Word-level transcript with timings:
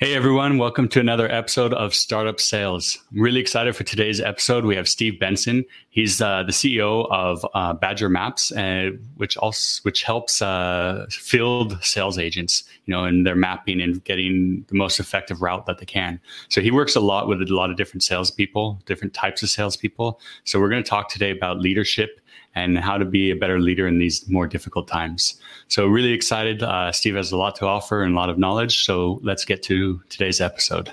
Hey 0.00 0.14
everyone, 0.14 0.58
welcome 0.58 0.86
to 0.90 1.00
another 1.00 1.28
episode 1.28 1.74
of 1.74 1.92
Startup 1.92 2.38
Sales. 2.38 2.98
I'm 3.10 3.20
really 3.20 3.40
excited 3.40 3.74
for 3.74 3.82
today's 3.82 4.20
episode. 4.20 4.64
We 4.64 4.76
have 4.76 4.88
Steve 4.88 5.18
Benson. 5.18 5.64
He's 5.90 6.22
uh, 6.22 6.44
the 6.44 6.52
CEO 6.52 7.10
of 7.10 7.44
uh, 7.52 7.72
Badger 7.72 8.08
Maps, 8.08 8.52
uh, 8.52 8.90
which 9.16 9.36
also 9.38 9.80
which 9.82 10.04
helps 10.04 10.40
uh, 10.40 11.06
field 11.10 11.82
sales 11.82 12.16
agents, 12.16 12.62
you 12.84 12.94
know, 12.94 13.06
in 13.06 13.24
their 13.24 13.34
mapping 13.34 13.80
and 13.80 14.04
getting 14.04 14.64
the 14.68 14.76
most 14.76 15.00
effective 15.00 15.42
route 15.42 15.66
that 15.66 15.78
they 15.78 15.86
can. 15.86 16.20
So 16.48 16.60
he 16.60 16.70
works 16.70 16.94
a 16.94 17.00
lot 17.00 17.26
with 17.26 17.42
a 17.42 17.52
lot 17.52 17.68
of 17.68 17.76
different 17.76 18.04
salespeople, 18.04 18.80
different 18.86 19.14
types 19.14 19.42
of 19.42 19.50
salespeople. 19.50 20.20
So 20.44 20.60
we're 20.60 20.70
going 20.70 20.84
to 20.84 20.88
talk 20.88 21.08
today 21.08 21.32
about 21.32 21.58
leadership 21.58 22.20
and 22.64 22.78
how 22.78 22.98
to 22.98 23.04
be 23.04 23.30
a 23.30 23.36
better 23.36 23.60
leader 23.60 23.86
in 23.86 23.98
these 23.98 24.28
more 24.28 24.46
difficult 24.46 24.88
times. 24.88 25.40
So, 25.68 25.86
really 25.86 26.12
excited. 26.12 26.62
Uh, 26.62 26.92
Steve 26.92 27.16
has 27.16 27.32
a 27.32 27.36
lot 27.36 27.54
to 27.56 27.66
offer 27.66 28.02
and 28.02 28.14
a 28.14 28.16
lot 28.16 28.30
of 28.30 28.38
knowledge. 28.38 28.84
So, 28.84 29.20
let's 29.22 29.44
get 29.44 29.62
to 29.64 30.02
today's 30.08 30.40
episode. 30.40 30.92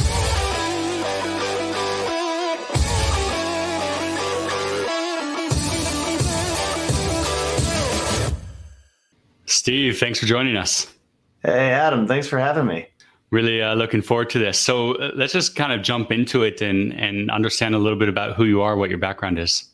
Steve, 9.61 9.99
thanks 9.99 10.17
for 10.17 10.25
joining 10.25 10.57
us. 10.57 10.91
Hey, 11.43 11.69
Adam, 11.69 12.07
thanks 12.07 12.25
for 12.25 12.39
having 12.39 12.65
me. 12.65 12.87
Really 13.29 13.61
uh, 13.61 13.75
looking 13.75 14.01
forward 14.01 14.31
to 14.31 14.39
this. 14.39 14.59
So 14.59 14.95
uh, 14.95 15.11
let's 15.13 15.33
just 15.33 15.55
kind 15.55 15.71
of 15.71 15.83
jump 15.83 16.11
into 16.11 16.41
it 16.41 16.63
and, 16.63 16.91
and 16.93 17.29
understand 17.29 17.75
a 17.75 17.77
little 17.77 17.99
bit 17.99 18.09
about 18.09 18.35
who 18.35 18.45
you 18.45 18.63
are, 18.63 18.75
what 18.75 18.89
your 18.89 18.97
background 18.97 19.37
is. 19.37 19.65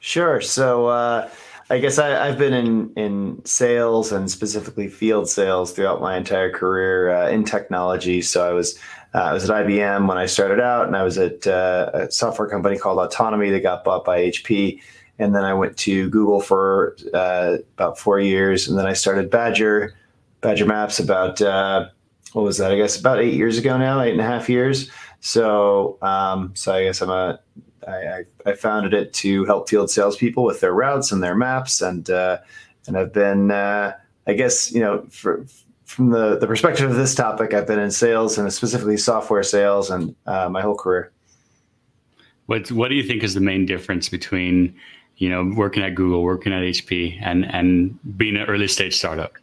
Sure. 0.00 0.40
So 0.40 0.86
uh, 0.86 1.30
I 1.70 1.78
guess 1.78 2.00
I, 2.00 2.26
have 2.26 2.38
been 2.38 2.54
in, 2.54 2.92
in 2.96 3.44
sales 3.44 4.10
and 4.10 4.28
specifically 4.28 4.88
field 4.88 5.28
sales 5.28 5.72
throughout 5.72 6.00
my 6.00 6.16
entire 6.16 6.50
career 6.50 7.14
uh, 7.14 7.28
in 7.28 7.44
technology. 7.44 8.20
So 8.20 8.44
I 8.44 8.52
was 8.52 8.76
uh, 9.14 9.18
I 9.18 9.32
was 9.32 9.48
at 9.48 9.64
IBM 9.64 10.08
when 10.08 10.18
I 10.18 10.26
started 10.26 10.58
out, 10.58 10.88
and 10.88 10.96
I 10.96 11.04
was 11.04 11.18
at 11.18 11.46
uh, 11.46 11.88
a 11.94 12.10
software 12.10 12.48
company 12.48 12.76
called 12.78 12.98
Autonomy 12.98 13.50
that 13.50 13.60
got 13.60 13.84
bought 13.84 14.04
by 14.04 14.22
HP 14.22 14.80
and 15.18 15.34
then 15.34 15.44
I 15.44 15.54
went 15.54 15.76
to 15.78 16.10
Google 16.10 16.40
for 16.40 16.96
uh, 17.12 17.58
about 17.74 17.98
four 17.98 18.18
years, 18.18 18.68
and 18.68 18.78
then 18.78 18.86
I 18.86 18.92
started 18.92 19.30
Badger, 19.30 19.94
Badger 20.40 20.66
Maps 20.66 20.98
about 20.98 21.40
uh, 21.40 21.88
what 22.32 22.42
was 22.42 22.58
that? 22.58 22.72
I 22.72 22.76
guess 22.76 22.98
about 22.98 23.20
eight 23.20 23.34
years 23.34 23.58
ago 23.58 23.76
now, 23.76 24.00
eight 24.00 24.12
and 24.12 24.20
a 24.20 24.24
half 24.24 24.48
years. 24.48 24.90
So, 25.20 25.98
um, 26.02 26.52
so 26.54 26.74
I 26.74 26.84
guess 26.84 27.00
I'm 27.00 27.10
a 27.10 27.40
I, 27.86 28.24
I, 28.46 28.54
founded 28.54 28.94
it 28.94 29.12
to 29.14 29.44
help 29.44 29.68
field 29.68 29.90
salespeople 29.90 30.44
with 30.44 30.60
their 30.60 30.72
routes 30.72 31.12
and 31.12 31.22
their 31.22 31.34
maps, 31.34 31.80
and 31.80 32.08
uh, 32.10 32.38
and 32.86 32.96
I've 32.96 33.12
been 33.12 33.50
uh, 33.50 33.92
I 34.26 34.32
guess 34.34 34.72
you 34.72 34.80
know 34.80 35.06
for, 35.10 35.44
from 35.84 36.10
the 36.10 36.38
the 36.38 36.46
perspective 36.46 36.90
of 36.90 36.96
this 36.96 37.14
topic, 37.14 37.54
I've 37.54 37.66
been 37.66 37.78
in 37.78 37.90
sales 37.90 38.38
and 38.38 38.52
specifically 38.52 38.96
software 38.96 39.42
sales 39.42 39.90
and 39.90 40.14
uh, 40.26 40.48
my 40.48 40.60
whole 40.60 40.76
career. 40.76 41.12
What 42.46 42.70
what 42.72 42.88
do 42.88 42.94
you 42.94 43.02
think 43.02 43.22
is 43.22 43.34
the 43.34 43.40
main 43.40 43.66
difference 43.66 44.08
between 44.08 44.74
you 45.16 45.28
know, 45.28 45.52
working 45.56 45.82
at 45.82 45.94
Google, 45.94 46.22
working 46.22 46.52
at 46.52 46.62
HP, 46.62 47.18
and 47.22 47.44
and 47.44 47.98
being 48.16 48.36
an 48.36 48.46
early 48.46 48.68
stage 48.68 48.96
startup? 48.96 49.34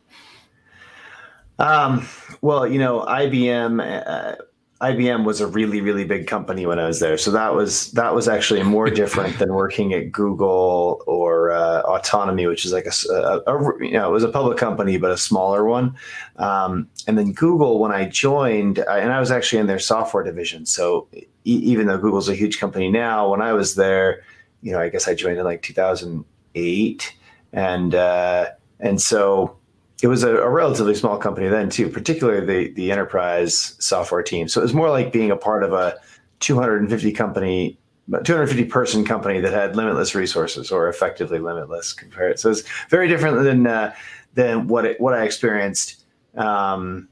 Um, 1.59 2.07
well, 2.41 2.67
you 2.67 2.79
know, 2.79 3.01
IBM. 3.01 4.05
Uh, 4.07 4.35
IBM 4.81 5.25
was 5.25 5.41
a 5.41 5.45
really, 5.45 5.79
really 5.79 6.05
big 6.05 6.25
company 6.25 6.65
when 6.65 6.79
I 6.79 6.87
was 6.87 6.99
there, 6.99 7.15
so 7.15 7.29
that 7.31 7.53
was 7.53 7.91
that 7.91 8.15
was 8.15 8.27
actually 8.27 8.63
more 8.63 8.89
different 9.01 9.37
than 9.37 9.53
working 9.53 9.93
at 9.93 10.11
Google 10.11 11.03
or 11.05 11.51
uh, 11.51 11.81
Autonomy, 11.81 12.47
which 12.47 12.65
is 12.65 12.73
like 12.73 12.87
a, 12.87 13.13
a, 13.13 13.41
a, 13.45 13.85
you 13.85 13.91
know 13.91 14.09
it 14.09 14.11
was 14.11 14.23
a 14.23 14.29
public 14.29 14.57
company 14.57 14.97
but 14.97 15.11
a 15.11 15.17
smaller 15.17 15.65
one. 15.65 15.95
Um, 16.37 16.89
and 17.07 17.15
then 17.15 17.31
Google, 17.33 17.79
when 17.79 17.91
I 17.91 18.05
joined, 18.05 18.79
and 18.79 19.13
I 19.13 19.19
was 19.19 19.29
actually 19.29 19.59
in 19.59 19.67
their 19.67 19.79
software 19.79 20.23
division. 20.23 20.65
So 20.65 21.07
e- 21.13 21.27
even 21.43 21.85
though 21.85 21.99
Google's 21.99 22.27
a 22.27 22.35
huge 22.35 22.59
company 22.59 22.89
now, 22.89 23.29
when 23.29 23.41
I 23.41 23.53
was 23.53 23.75
there, 23.75 24.23
you 24.61 24.71
know, 24.71 24.79
I 24.79 24.89
guess 24.89 25.07
I 25.07 25.15
joined 25.15 25.37
in 25.37 25.45
like 25.45 25.61
2008, 25.61 27.15
and 27.53 27.95
uh, 27.95 28.49
and 28.79 29.01
so 29.01 29.57
it 30.01 30.07
was 30.07 30.23
a, 30.23 30.37
a, 30.37 30.49
relatively 30.49 30.95
small 30.95 31.17
company 31.17 31.47
then 31.47 31.69
too, 31.69 31.89
particularly 31.89 32.45
the 32.45 32.73
the 32.73 32.91
enterprise 32.91 33.75
software 33.79 34.23
team. 34.23 34.47
So 34.47 34.61
it 34.61 34.63
was 34.63 34.73
more 34.73 34.89
like 34.89 35.11
being 35.11 35.31
a 35.31 35.37
part 35.37 35.63
of 35.63 35.73
a 35.73 35.95
250 36.39 37.11
company. 37.11 37.77
250 38.09 38.65
person 38.65 39.05
company 39.05 39.39
that 39.39 39.53
had 39.53 39.77
limitless 39.77 40.13
resources 40.15 40.69
or 40.69 40.89
effectively 40.89 41.39
limitless 41.39 41.93
compared. 41.93 42.39
So 42.39 42.49
it's 42.49 42.63
very 42.89 43.07
different 43.07 43.41
than 43.43 43.67
uh, 43.67 43.93
than 44.33 44.67
what 44.67 44.85
it, 44.85 44.99
what 44.99 45.13
I 45.13 45.23
experienced 45.23 46.03
um, 46.35 47.07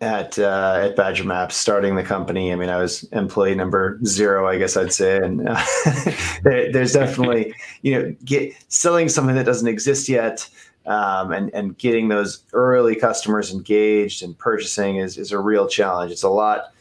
at 0.00 0.38
uh, 0.38 0.80
at 0.84 0.96
Badger 0.96 1.24
Maps, 1.24 1.56
starting 1.56 1.96
the 1.96 2.02
company. 2.02 2.52
I 2.52 2.56
mean, 2.56 2.68
I 2.68 2.76
was 2.76 3.04
employee 3.04 3.54
number 3.54 3.98
zero, 4.04 4.46
I 4.48 4.58
guess 4.58 4.76
I'd 4.76 4.92
say, 4.92 5.16
and 5.16 5.48
uh, 5.48 5.62
there's 6.42 6.92
definitely 6.92 7.54
you 7.82 7.92
know 7.92 8.16
get 8.24 8.54
selling 8.68 9.08
something 9.08 9.34
that 9.34 9.46
doesn't 9.46 9.68
exist 9.68 10.08
yet. 10.08 10.48
Um, 10.86 11.32
and 11.32 11.52
and 11.52 11.76
getting 11.76 12.08
those 12.08 12.44
early 12.52 12.96
customers 12.96 13.52
engaged 13.52 14.22
and 14.22 14.38
purchasing 14.38 14.96
is, 14.96 15.18
is 15.18 15.32
a 15.32 15.38
real 15.38 15.68
challenge. 15.68 16.12
It's 16.12 16.22
a 16.22 16.30
lot. 16.30 16.72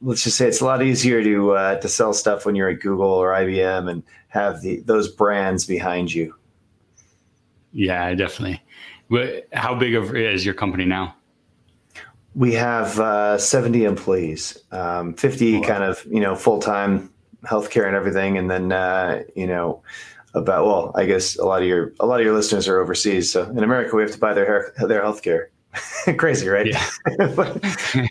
Let's 0.00 0.24
just 0.24 0.36
say 0.36 0.48
it's 0.48 0.60
a 0.60 0.64
lot 0.64 0.82
easier 0.82 1.22
to 1.22 1.52
uh, 1.52 1.80
to 1.80 1.88
sell 1.88 2.12
stuff 2.14 2.44
when 2.46 2.56
you're 2.56 2.70
at 2.70 2.80
Google 2.80 3.06
or 3.06 3.32
IBM 3.32 3.88
and 3.90 4.02
have 4.28 4.62
the 4.62 4.80
those 4.80 5.08
brands 5.08 5.66
behind 5.66 6.12
you. 6.12 6.34
Yeah, 7.72 8.12
definitely. 8.14 8.60
How 9.52 9.74
big 9.74 9.94
of 9.94 10.16
is 10.16 10.44
your 10.44 10.54
company 10.54 10.84
now? 10.84 11.14
We 12.34 12.54
have 12.54 12.98
uh, 12.98 13.38
70 13.38 13.84
employees, 13.84 14.58
um, 14.70 15.14
50 15.14 15.58
wow. 15.58 15.66
kind 15.66 15.84
of, 15.84 16.04
you 16.10 16.20
know, 16.20 16.34
full 16.34 16.60
time 16.60 17.12
healthcare 17.44 17.86
and 17.86 17.96
everything. 17.96 18.38
And 18.38 18.50
then, 18.50 18.72
uh, 18.72 19.22
you 19.34 19.46
know, 19.46 19.82
about, 20.34 20.64
well, 20.64 20.92
I 20.94 21.04
guess 21.04 21.36
a 21.36 21.44
lot 21.44 21.62
of 21.62 21.68
your, 21.68 21.92
a 22.00 22.06
lot 22.06 22.20
of 22.20 22.26
your 22.26 22.34
listeners 22.34 22.68
are 22.68 22.80
overseas. 22.80 23.30
So 23.30 23.44
in 23.50 23.58
America, 23.58 23.94
we 23.94 24.02
have 24.02 24.12
to 24.12 24.18
buy 24.18 24.32
their 24.32 24.46
hair, 24.46 24.72
their 24.88 25.02
healthcare. 25.02 25.46
Crazy, 26.16 26.48
right? 26.48 26.66
Yeah. 26.66 26.86
but, 27.36 27.60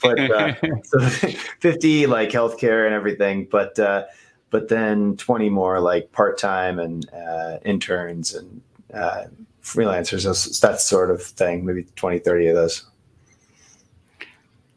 but 0.01 0.19
uh, 0.19 0.53
so 0.83 0.99
50 1.59 2.07
like 2.07 2.29
healthcare 2.29 2.85
and 2.85 2.93
everything. 2.93 3.47
But, 3.49 3.79
uh, 3.79 4.05
but 4.49 4.67
then 4.67 5.17
20 5.17 5.49
more 5.49 5.79
like 5.79 6.11
part 6.11 6.37
time 6.37 6.79
and 6.79 7.09
uh, 7.11 7.57
interns 7.63 8.35
and 8.35 8.61
uh, 8.93 9.25
freelancers, 9.63 10.59
that 10.61 10.81
sort 10.81 11.09
of 11.09 11.23
thing, 11.23 11.65
maybe 11.65 11.83
20, 11.95 12.19
30 12.19 12.47
of 12.47 12.55
those. 12.55 12.85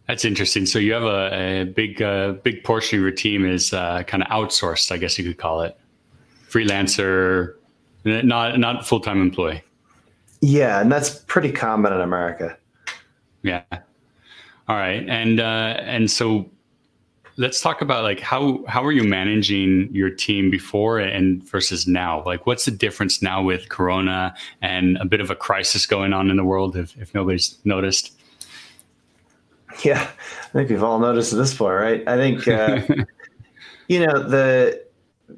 That's 0.06 0.24
interesting. 0.24 0.66
So 0.66 0.78
you 0.78 0.92
have 0.92 1.04
a, 1.04 1.60
a 1.60 1.64
big, 1.64 2.02
uh, 2.02 2.32
big 2.32 2.62
portion 2.62 2.98
of 2.98 3.02
your 3.02 3.10
team 3.10 3.46
is 3.46 3.72
uh, 3.72 4.02
kind 4.02 4.22
of 4.22 4.28
outsourced, 4.28 4.92
I 4.92 4.98
guess 4.98 5.18
you 5.18 5.24
could 5.24 5.38
call 5.38 5.62
it, 5.62 5.78
freelancer, 6.48 7.54
not 8.04 8.58
not 8.58 8.86
full 8.86 9.00
time 9.00 9.20
employee. 9.20 9.62
Yeah, 10.40 10.80
and 10.80 10.92
that's 10.92 11.20
pretty 11.26 11.52
common 11.52 11.92
in 11.92 12.00
America. 12.02 12.56
Yeah. 13.42 13.62
All 14.68 14.76
right, 14.76 15.08
and 15.08 15.40
uh, 15.40 15.76
and 15.80 16.10
so 16.10 16.50
let's 17.36 17.60
talk 17.60 17.80
about 17.80 18.04
like 18.04 18.20
how 18.20 18.64
how 18.66 18.84
are 18.84 18.92
you 18.92 19.04
managing 19.04 19.88
your 19.92 20.10
team 20.10 20.50
before 20.50 20.98
and 20.98 21.42
versus 21.48 21.86
now? 21.86 22.22
Like, 22.24 22.46
what's 22.46 22.66
the 22.66 22.70
difference 22.70 23.22
now 23.22 23.42
with 23.42 23.68
Corona 23.68 24.34
and 24.62 24.96
a 24.98 25.04
bit 25.04 25.20
of 25.20 25.30
a 25.30 25.36
crisis 25.36 25.86
going 25.86 26.12
on 26.12 26.30
in 26.30 26.36
the 26.36 26.44
world? 26.44 26.76
If 26.76 26.96
if 26.98 27.14
nobody's 27.14 27.58
noticed. 27.64 28.12
Yeah, 29.84 30.00
I 30.00 30.52
think 30.52 30.70
we've 30.70 30.82
all 30.82 30.98
noticed 30.98 31.32
at 31.32 31.38
this 31.38 31.54
point, 31.54 31.74
right? 31.74 32.08
I 32.08 32.16
think 32.16 32.46
uh, 32.46 32.82
you 33.88 34.06
know 34.06 34.22
the, 34.22 34.84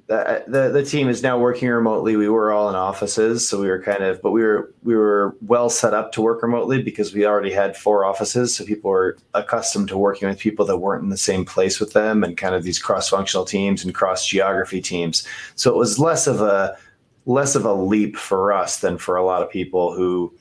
the 0.08 0.44
the 0.46 0.68
the 0.68 0.84
team 0.84 1.08
is 1.08 1.22
now 1.22 1.38
working 1.38 1.68
remotely. 1.68 2.16
We 2.16 2.28
were 2.28 2.52
all 2.52 2.68
in 2.68 2.74
offices, 2.74 3.48
so 3.48 3.60
we 3.60 3.68
were 3.68 3.82
kind 3.82 4.02
of, 4.02 4.20
but 4.20 4.32
we 4.32 4.42
were 4.42 4.74
we 4.82 4.94
were 4.94 5.36
well 5.40 5.70
set 5.70 5.94
up 5.94 6.12
to 6.12 6.22
work 6.22 6.42
remotely 6.42 6.82
because 6.82 7.14
we 7.14 7.24
already 7.24 7.52
had 7.52 7.76
four 7.76 8.04
offices, 8.04 8.54
so 8.54 8.64
people 8.64 8.90
were 8.90 9.16
accustomed 9.34 9.88
to 9.88 9.98
working 9.98 10.28
with 10.28 10.38
people 10.38 10.66
that 10.66 10.78
weren't 10.78 11.02
in 11.02 11.10
the 11.10 11.16
same 11.16 11.44
place 11.44 11.80
with 11.80 11.92
them, 11.92 12.22
and 12.22 12.36
kind 12.36 12.54
of 12.54 12.62
these 12.62 12.78
cross 12.78 13.08
functional 13.08 13.46
teams 13.46 13.84
and 13.84 13.94
cross 13.94 14.26
geography 14.26 14.80
teams. 14.80 15.26
So 15.54 15.72
it 15.72 15.76
was 15.76 15.98
less 15.98 16.26
of 16.26 16.40
a 16.40 16.76
less 17.24 17.54
of 17.54 17.64
a 17.64 17.74
leap 17.74 18.16
for 18.16 18.52
us 18.52 18.80
than 18.80 18.98
for 18.98 19.16
a 19.16 19.24
lot 19.24 19.42
of 19.42 19.50
people 19.50 19.94
who 19.94 20.32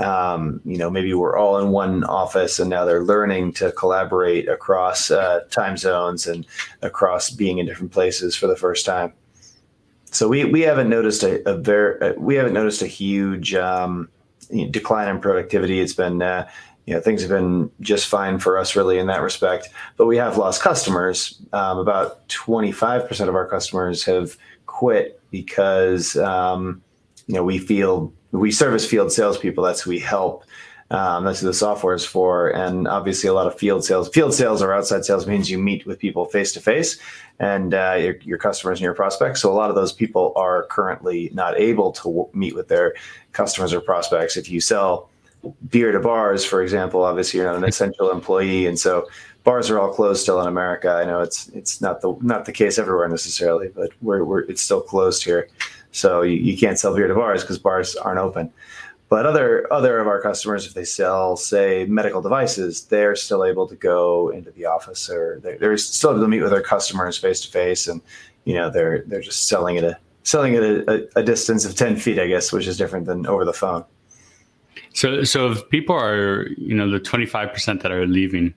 um, 0.00 0.60
you 0.64 0.78
know, 0.78 0.90
maybe 0.90 1.12
we're 1.12 1.36
all 1.36 1.58
in 1.58 1.70
one 1.70 2.04
office 2.04 2.58
and 2.58 2.70
now 2.70 2.84
they're 2.84 3.04
learning 3.04 3.52
to 3.54 3.70
collaborate 3.72 4.48
across 4.48 5.10
uh, 5.10 5.40
time 5.50 5.76
zones 5.76 6.26
and 6.26 6.46
across 6.82 7.30
being 7.30 7.58
in 7.58 7.66
different 7.66 7.92
places 7.92 8.34
for 8.34 8.46
the 8.46 8.56
first 8.56 8.86
time. 8.86 9.12
So 10.10 10.26
we, 10.26 10.44
we 10.44 10.62
haven't 10.62 10.88
noticed 10.88 11.22
a, 11.22 11.46
a 11.48 11.56
very 11.56 12.00
uh, 12.00 12.14
we 12.18 12.34
haven't 12.34 12.54
noticed 12.54 12.82
a 12.82 12.86
huge 12.86 13.54
um, 13.54 14.08
decline 14.70 15.08
in 15.08 15.20
productivity. 15.20 15.80
It's 15.80 15.92
been 15.92 16.20
uh, 16.20 16.48
you 16.86 16.94
know 16.94 17.00
things 17.00 17.20
have 17.20 17.30
been 17.30 17.70
just 17.80 18.08
fine 18.08 18.38
for 18.40 18.58
us 18.58 18.74
really 18.74 18.98
in 18.98 19.06
that 19.06 19.22
respect. 19.22 19.68
But 19.96 20.06
we 20.06 20.16
have 20.16 20.36
lost 20.36 20.62
customers. 20.62 21.40
Um, 21.52 21.78
about 21.78 22.28
twenty 22.28 22.72
five 22.72 23.06
percent 23.06 23.28
of 23.28 23.36
our 23.36 23.46
customers 23.46 24.04
have 24.04 24.36
quit 24.66 25.20
because 25.30 26.16
um, 26.16 26.82
you 27.28 27.34
know 27.34 27.44
we 27.44 27.58
feel 27.58 28.12
we 28.32 28.50
service 28.50 28.86
field 28.86 29.12
salespeople. 29.12 29.64
That's 29.64 29.82
who 29.82 29.90
we 29.90 29.98
help. 29.98 30.44
Um, 30.90 31.24
that's 31.24 31.40
who 31.40 31.46
the 31.46 31.54
software 31.54 31.94
is 31.94 32.04
for. 32.04 32.48
And 32.48 32.88
obviously, 32.88 33.28
a 33.28 33.32
lot 33.32 33.46
of 33.46 33.56
field 33.56 33.84
sales. 33.84 34.08
Field 34.08 34.34
sales 34.34 34.60
or 34.60 34.72
outside 34.72 35.04
sales 35.04 35.26
means 35.26 35.48
you 35.48 35.58
meet 35.58 35.86
with 35.86 36.00
people 36.00 36.24
face 36.24 36.52
to 36.52 36.60
face 36.60 36.98
and 37.38 37.74
uh, 37.74 37.96
your, 37.98 38.16
your, 38.22 38.38
customers 38.38 38.78
and 38.78 38.84
your 38.84 38.94
prospects. 38.94 39.40
So 39.40 39.52
a 39.52 39.54
lot 39.54 39.70
of 39.70 39.76
those 39.76 39.92
people 39.92 40.32
are 40.34 40.64
currently 40.64 41.30
not 41.32 41.58
able 41.58 41.92
to 41.92 42.02
w- 42.02 42.28
meet 42.34 42.56
with 42.56 42.68
their 42.68 42.94
customers 43.32 43.72
or 43.72 43.80
prospects. 43.80 44.36
If 44.36 44.50
you 44.50 44.60
sell 44.60 45.08
beer 45.70 45.92
to 45.92 46.00
bars, 46.00 46.44
for 46.44 46.60
example, 46.60 47.04
obviously 47.04 47.38
you're 47.38 47.46
not 47.46 47.56
an 47.56 47.64
essential 47.64 48.10
employee, 48.10 48.66
and 48.66 48.78
so 48.78 49.06
bars 49.44 49.70
are 49.70 49.78
all 49.78 49.92
closed 49.92 50.22
still 50.22 50.40
in 50.40 50.48
America. 50.48 50.90
I 50.90 51.04
know 51.04 51.20
it's 51.20 51.48
it's 51.50 51.80
not 51.80 52.00
the 52.00 52.16
not 52.20 52.44
the 52.44 52.52
case 52.52 52.78
everywhere 52.78 53.08
necessarily, 53.08 53.68
but 53.68 53.90
we're, 54.02 54.24
we're 54.24 54.40
it's 54.40 54.60
still 54.60 54.80
closed 54.80 55.24
here. 55.24 55.48
So 55.92 56.22
you, 56.22 56.36
you 56.36 56.56
can't 56.56 56.78
sell 56.78 56.94
beer 56.94 57.08
to 57.08 57.14
bars 57.14 57.42
because 57.42 57.58
bars 57.58 57.96
aren't 57.96 58.20
open. 58.20 58.52
But 59.10 59.26
other 59.26 59.70
other 59.72 59.98
of 59.98 60.06
our 60.06 60.22
customers, 60.22 60.66
if 60.66 60.74
they 60.74 60.84
sell, 60.84 61.36
say, 61.36 61.84
medical 61.86 62.22
devices, 62.22 62.84
they're 62.84 63.16
still 63.16 63.44
able 63.44 63.66
to 63.66 63.74
go 63.74 64.28
into 64.28 64.52
the 64.52 64.66
office 64.66 65.10
or 65.10 65.40
they're, 65.42 65.58
they're 65.58 65.76
still 65.78 66.10
able 66.10 66.20
to 66.20 66.28
meet 66.28 66.42
with 66.42 66.52
their 66.52 66.62
customers 66.62 67.18
face 67.18 67.40
to 67.40 67.48
face, 67.48 67.88
and 67.88 68.00
you 68.44 68.54
know 68.54 68.70
they're 68.70 69.02
they're 69.08 69.20
just 69.20 69.48
selling 69.48 69.76
at 69.78 69.82
a 69.82 69.98
selling 70.22 70.54
at 70.54 70.62
a, 70.62 71.08
a, 71.16 71.22
distance 71.24 71.64
of 71.64 71.74
ten 71.74 71.96
feet, 71.96 72.20
I 72.20 72.28
guess, 72.28 72.52
which 72.52 72.68
is 72.68 72.76
different 72.76 73.06
than 73.06 73.26
over 73.26 73.44
the 73.44 73.52
phone. 73.52 73.84
So, 74.92 75.24
so 75.24 75.50
if 75.50 75.68
people 75.70 75.96
are, 75.96 76.46
you 76.56 76.76
know, 76.76 76.88
the 76.88 77.00
twenty 77.00 77.26
five 77.26 77.52
percent 77.52 77.82
that 77.82 77.90
are 77.90 78.06
leaving, 78.06 78.54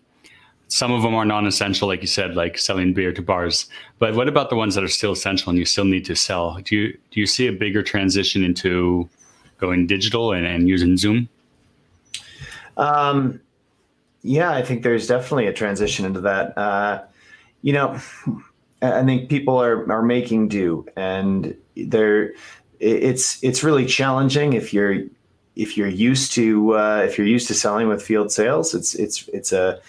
some 0.67 0.91
of 0.91 1.03
them 1.03 1.13
are 1.13 1.25
non-essential, 1.25 1.87
like 1.87 2.01
you 2.01 2.07
said, 2.07 2.35
like 2.35 2.57
selling 2.57 2.93
beer 2.93 3.11
to 3.13 3.21
bars. 3.21 3.67
But 3.99 4.15
what 4.15 4.27
about 4.27 4.49
the 4.49 4.55
ones 4.55 4.75
that 4.75 4.83
are 4.83 4.87
still 4.89 5.11
essential 5.11 5.49
and 5.49 5.59
you 5.59 5.65
still 5.65 5.85
need 5.85 6.05
to 6.05 6.15
sell? 6.15 6.57
Do 6.63 6.75
you 6.75 6.97
do 7.11 7.19
you 7.19 7.27
see 7.27 7.47
a 7.47 7.51
bigger 7.51 7.83
transition 7.83 8.43
into 8.43 9.07
going 9.59 9.87
digital 9.87 10.33
and, 10.33 10.45
and 10.45 10.67
using 10.67 10.97
Zoom? 10.97 11.29
Um, 12.77 13.39
yeah, 14.23 14.51
I 14.51 14.61
think 14.61 14.83
there's 14.83 15.07
definitely 15.07 15.47
a 15.47 15.53
transition 15.53 16.05
into 16.05 16.21
that. 16.21 16.57
Uh, 16.57 17.03
you 17.61 17.73
know, 17.73 17.99
I 18.81 19.03
think 19.03 19.29
people 19.29 19.61
are 19.61 19.89
are 19.91 20.01
making 20.01 20.47
do, 20.47 20.85
and 20.95 21.55
they're 21.75 22.33
it's 22.79 23.41
it's 23.43 23.63
really 23.63 23.85
challenging 23.85 24.53
if 24.53 24.73
you're 24.73 25.03
if 25.55 25.77
you're 25.77 25.87
used 25.87 26.33
to 26.33 26.75
uh, 26.75 27.03
if 27.05 27.17
you're 27.17 27.27
used 27.27 27.47
to 27.47 27.53
selling 27.53 27.87
with 27.87 28.01
field 28.01 28.31
sales. 28.31 28.73
It's 28.73 28.95
it's 28.95 29.27
it's 29.29 29.51
a 29.51 29.79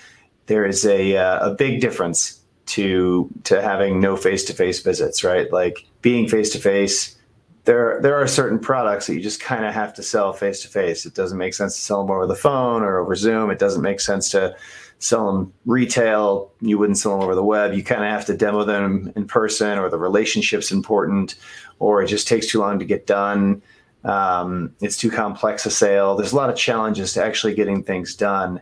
there 0.46 0.67
is 0.67 0.85
a 0.87 1.17
uh, 1.17 1.50
a 1.50 1.55
big 1.55 1.81
difference 1.81 2.41
to 2.67 3.31
to 3.44 3.61
having 3.62 4.00
no 4.00 4.17
face 4.17 4.44
to 4.44 4.52
face 4.52 4.81
visits, 4.81 5.25
right? 5.25 5.52
Like 5.52 5.87
being 6.02 6.29
face 6.29 6.50
to 6.50 6.58
face. 6.58 7.17
There, 7.64 7.99
there 8.02 8.14
are 8.14 8.26
certain 8.26 8.58
products 8.58 9.06
that 9.06 9.14
you 9.14 9.23
just 9.23 9.41
kind 9.41 9.64
of 9.64 9.73
have 9.73 9.94
to 9.94 10.02
sell 10.02 10.35
face 10.35 10.61
to 10.62 10.69
face. 10.69 11.06
It 11.06 11.14
doesn't 11.14 11.38
make 11.38 11.55
sense 11.55 11.75
to 11.76 11.81
sell 11.81 12.02
them 12.02 12.14
over 12.14 12.26
the 12.26 12.35
phone 12.35 12.82
or 12.82 12.99
over 12.99 13.14
Zoom. 13.14 13.50
It 13.50 13.58
doesn't 13.58 13.81
make 13.81 14.00
sense 14.00 14.29
to 14.32 14.55
sell 14.99 15.32
them 15.32 15.52
retail. 15.64 16.52
You 16.61 16.76
wouldn't 16.79 16.99
sell 16.99 17.12
them 17.12 17.23
over 17.23 17.35
the 17.35 17.43
web. 17.43 17.73
You 17.73 17.82
kind 17.82 18.05
of 18.05 18.11
have 18.11 18.26
to 18.26 18.37
demo 18.37 18.64
them 18.64 19.12
in 19.17 19.26
person, 19.26 19.79
or 19.79 19.88
the 19.88 19.99
relationship's 19.99 20.73
important, 20.73 21.37
or 21.79 22.02
it 22.02 22.08
just 22.08 22.29
takes 22.29 22.49
too 22.49 22.61
long 22.61 22.79
to 22.79 22.85
get 22.85 23.06
done. 23.06 23.62
Um, 24.05 24.75
it's 24.82 24.99
too 24.99 25.11
complex 25.11 25.64
a 25.64 25.70
sale. 25.70 26.17
There's 26.17 26.32
a 26.32 26.37
lot 26.37 26.50
of 26.50 26.56
challenges 26.56 27.14
to 27.14 27.25
actually 27.25 27.55
getting 27.55 27.82
things 27.82 28.14
done. 28.14 28.61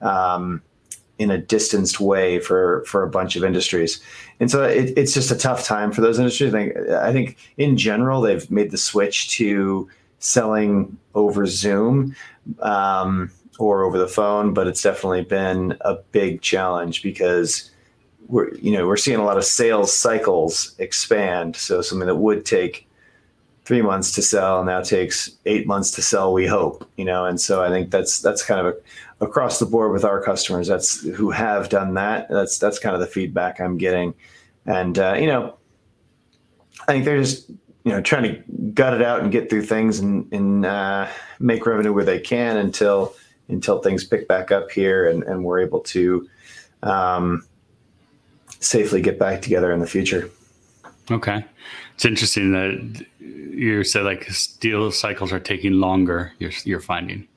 Um, 0.00 0.62
in 1.18 1.30
a 1.30 1.38
distanced 1.38 2.00
way 2.00 2.38
for 2.40 2.84
for 2.86 3.02
a 3.02 3.10
bunch 3.10 3.36
of 3.36 3.44
industries, 3.44 4.00
and 4.40 4.50
so 4.50 4.62
it, 4.64 4.92
it's 4.96 5.14
just 5.14 5.30
a 5.30 5.36
tough 5.36 5.64
time 5.64 5.92
for 5.92 6.00
those 6.00 6.18
industries. 6.18 6.54
I 6.54 6.58
think, 6.58 6.88
I 6.90 7.12
think 7.12 7.36
in 7.56 7.76
general 7.76 8.20
they've 8.20 8.50
made 8.50 8.70
the 8.70 8.78
switch 8.78 9.30
to 9.36 9.88
selling 10.18 10.96
over 11.14 11.46
Zoom 11.46 12.16
um, 12.60 13.30
or 13.58 13.84
over 13.84 13.98
the 13.98 14.08
phone, 14.08 14.54
but 14.54 14.66
it's 14.66 14.82
definitely 14.82 15.22
been 15.22 15.76
a 15.82 15.96
big 16.12 16.40
challenge 16.40 17.02
because 17.02 17.70
we're 18.26 18.54
you 18.54 18.72
know 18.72 18.86
we're 18.86 18.96
seeing 18.96 19.18
a 19.18 19.24
lot 19.24 19.36
of 19.36 19.44
sales 19.44 19.96
cycles 19.96 20.74
expand. 20.78 21.56
So 21.56 21.80
something 21.82 22.06
that 22.06 22.16
would 22.16 22.44
take 22.44 22.88
three 23.64 23.82
months 23.82 24.12
to 24.12 24.22
sell 24.22 24.62
now 24.64 24.82
takes 24.82 25.30
eight 25.46 25.66
months 25.66 25.90
to 25.90 26.02
sell 26.02 26.32
we 26.32 26.46
hope 26.46 26.88
you 26.96 27.04
know 27.04 27.24
and 27.24 27.40
so 27.40 27.62
i 27.62 27.68
think 27.68 27.90
that's 27.90 28.20
that's 28.20 28.44
kind 28.44 28.60
of 28.60 28.66
a, 28.66 28.76
across 29.20 29.58
the 29.58 29.66
board 29.66 29.92
with 29.92 30.04
our 30.04 30.22
customers 30.22 30.66
that's 30.66 31.02
who 31.02 31.30
have 31.30 31.68
done 31.68 31.94
that 31.94 32.28
that's 32.28 32.58
that's 32.58 32.78
kind 32.78 32.94
of 32.94 33.00
the 33.00 33.06
feedback 33.06 33.60
i'm 33.60 33.76
getting 33.76 34.14
and 34.66 34.98
uh, 34.98 35.14
you 35.14 35.26
know 35.26 35.56
i 36.88 36.92
think 36.92 37.04
they're 37.04 37.20
just 37.20 37.48
you 37.48 37.92
know 37.92 38.00
trying 38.00 38.22
to 38.22 38.42
gut 38.72 38.94
it 38.94 39.02
out 39.02 39.22
and 39.22 39.30
get 39.30 39.48
through 39.48 39.62
things 39.62 40.00
and, 40.00 40.32
and 40.32 40.66
uh, 40.66 41.08
make 41.38 41.64
revenue 41.66 41.92
where 41.92 42.04
they 42.04 42.18
can 42.18 42.56
until 42.56 43.14
until 43.48 43.78
things 43.80 44.04
pick 44.04 44.26
back 44.26 44.50
up 44.50 44.70
here 44.70 45.08
and, 45.08 45.22
and 45.24 45.44
we're 45.44 45.60
able 45.60 45.80
to 45.80 46.28
um, 46.82 47.46
safely 48.58 49.02
get 49.02 49.18
back 49.18 49.42
together 49.42 49.72
in 49.72 49.80
the 49.80 49.86
future 49.86 50.30
okay 51.10 51.44
it's 51.94 52.04
interesting 52.04 52.52
that 52.52 53.06
you 53.20 53.84
said 53.84 54.04
like 54.04 54.28
deal 54.60 54.90
cycles 54.90 55.32
are 55.32 55.40
taking 55.40 55.74
longer. 55.74 56.32
You're 56.38 56.52
you're 56.64 56.80
finding. 56.80 57.28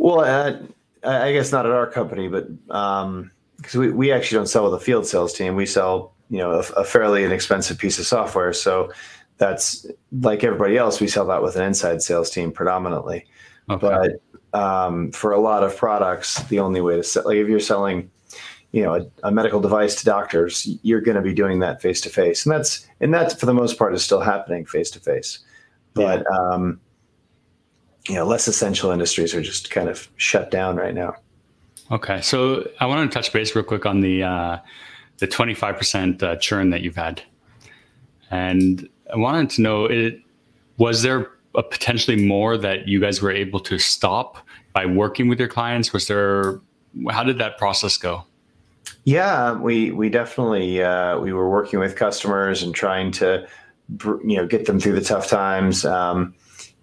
Well, 0.00 0.20
uh, 0.20 0.56
I 1.04 1.30
guess 1.32 1.52
not 1.52 1.66
at 1.66 1.72
our 1.72 1.86
company, 1.86 2.26
but 2.26 2.48
because 2.66 3.04
um, 3.04 3.30
we, 3.74 3.92
we 3.92 4.12
actually 4.12 4.38
don't 4.38 4.46
sell 4.46 4.64
with 4.64 4.80
a 4.80 4.82
field 4.82 5.06
sales 5.06 5.34
team. 5.34 5.56
We 5.56 5.66
sell 5.66 6.14
you 6.30 6.38
know 6.38 6.52
a, 6.52 6.80
a, 6.80 6.84
fairly 6.84 7.22
inexpensive 7.22 7.76
piece 7.76 7.98
of 7.98 8.06
software. 8.06 8.54
So 8.54 8.90
that's 9.36 9.86
like 10.10 10.42
everybody 10.42 10.78
else. 10.78 11.02
We 11.02 11.06
sell 11.06 11.26
that 11.26 11.42
with 11.42 11.56
an 11.56 11.64
inside 11.64 12.00
sales 12.00 12.30
team 12.30 12.50
predominantly. 12.50 13.26
Okay. 13.68 13.86
But 14.52 14.58
um, 14.58 15.12
for 15.12 15.32
a 15.32 15.38
lot 15.38 15.64
of 15.64 15.76
products, 15.76 16.42
the 16.44 16.60
only 16.60 16.80
way 16.80 16.96
to 16.96 17.02
sell, 17.02 17.24
like 17.26 17.36
if 17.36 17.46
you're 17.46 17.60
selling 17.60 18.10
you 18.72 18.82
know 18.82 18.94
a, 18.94 19.28
a 19.28 19.30
medical 19.30 19.60
device 19.60 19.96
to 19.96 20.06
doctors 20.06 20.66
you're 20.82 21.02
going 21.02 21.16
to 21.16 21.22
be 21.22 21.34
doing 21.34 21.58
that 21.58 21.82
face 21.82 22.00
to 22.00 22.08
face 22.08 22.46
and 22.46 22.54
that's 22.54 22.86
and 23.00 23.12
that 23.12 23.38
for 23.38 23.46
the 23.46 23.52
most 23.52 23.76
part 23.76 23.92
is 23.94 24.04
still 24.04 24.20
happening 24.20 24.64
face 24.64 24.92
to 24.92 25.00
face 25.00 25.40
but 25.92 26.22
yeah. 26.30 26.38
um 26.38 26.80
you 28.08 28.14
know 28.14 28.24
less 28.24 28.48
essential 28.48 28.90
industries 28.90 29.34
are 29.34 29.42
just 29.42 29.70
kind 29.70 29.88
of 29.88 30.08
shut 30.16 30.50
down 30.50 30.76
right 30.76 30.94
now. 30.94 31.14
Okay 31.90 32.20
so 32.20 32.68
i 32.78 32.86
want 32.86 33.10
to 33.10 33.14
touch 33.14 33.32
base 33.32 33.54
real 33.56 33.64
quick 33.64 33.84
on 33.84 34.00
the 34.00 34.22
uh 34.22 34.58
the 35.18 35.28
25% 35.28 36.22
uh, 36.22 36.36
churn 36.36 36.70
that 36.70 36.80
you've 36.80 36.96
had. 36.96 37.22
And 38.30 38.88
i 39.12 39.16
wanted 39.16 39.50
to 39.50 39.62
know 39.62 39.84
it 39.84 40.20
was 40.78 41.02
there 41.02 41.30
a 41.54 41.62
potentially 41.62 42.16
more 42.16 42.56
that 42.56 42.86
you 42.88 43.00
guys 43.00 43.20
were 43.20 43.30
able 43.30 43.60
to 43.60 43.78
stop 43.78 44.38
by 44.72 44.86
working 44.86 45.28
with 45.28 45.38
your 45.38 45.48
clients? 45.48 45.92
Was 45.92 46.06
there 46.06 46.60
how 47.10 47.24
did 47.24 47.38
that 47.38 47.58
process 47.58 47.96
go? 47.96 48.24
Yeah, 49.04 49.52
we 49.52 49.90
we 49.90 50.08
definitely 50.08 50.82
uh, 50.82 51.18
we 51.18 51.32
were 51.32 51.48
working 51.48 51.78
with 51.78 51.96
customers 51.96 52.62
and 52.62 52.74
trying 52.74 53.10
to 53.12 53.46
you 54.04 54.36
know 54.36 54.46
get 54.46 54.66
them 54.66 54.78
through 54.78 54.94
the 54.94 55.04
tough 55.04 55.28
times. 55.28 55.84
Um, 55.84 56.34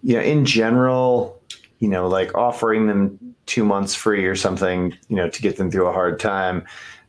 you 0.03 0.15
know, 0.15 0.21
in 0.21 0.45
general, 0.45 1.41
you 1.79 1.87
know, 1.87 2.07
like 2.07 2.33
offering 2.35 2.87
them 2.87 3.19
two 3.45 3.63
months 3.63 3.95
free 3.95 4.25
or 4.25 4.35
something, 4.35 4.97
you 5.07 5.15
know, 5.15 5.29
to 5.29 5.41
get 5.41 5.57
them 5.57 5.71
through 5.71 5.87
a 5.87 5.93
hard 5.93 6.19
time. 6.19 6.65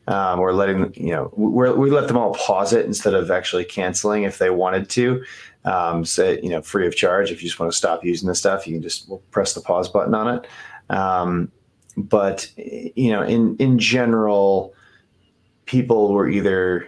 Um, 0.07 0.39
or 0.39 0.53
letting 0.53 0.91
you 0.95 1.11
know 1.11 1.31
we 1.37 1.71
we 1.71 1.91
let 1.91 2.07
them 2.07 2.17
all 2.17 2.33
pause 2.33 2.73
it 2.73 2.83
instead 2.83 3.13
of 3.13 3.29
actually 3.29 3.63
canceling 3.63 4.23
if 4.23 4.39
they 4.39 4.49
wanted 4.49 4.89
to. 4.89 5.23
Um, 5.65 6.03
say 6.03 6.39
you 6.41 6.49
know 6.49 6.63
free 6.63 6.87
of 6.87 6.95
charge. 6.95 7.29
If 7.29 7.43
you 7.43 7.47
just 7.47 7.59
want 7.59 7.71
to 7.71 7.77
stop 7.77 8.03
using 8.03 8.27
the 8.27 8.33
stuff, 8.33 8.65
you 8.65 8.73
can 8.73 8.81
just 8.81 9.07
press 9.29 9.53
the 9.53 9.61
pause 9.61 9.87
button 9.87 10.15
on 10.15 10.39
it. 10.39 10.47
Um, 10.89 11.51
but 11.95 12.51
you 12.57 13.11
know, 13.11 13.21
in 13.21 13.55
in 13.57 13.77
general, 13.77 14.73
people 15.65 16.11
were 16.13 16.27
either 16.27 16.87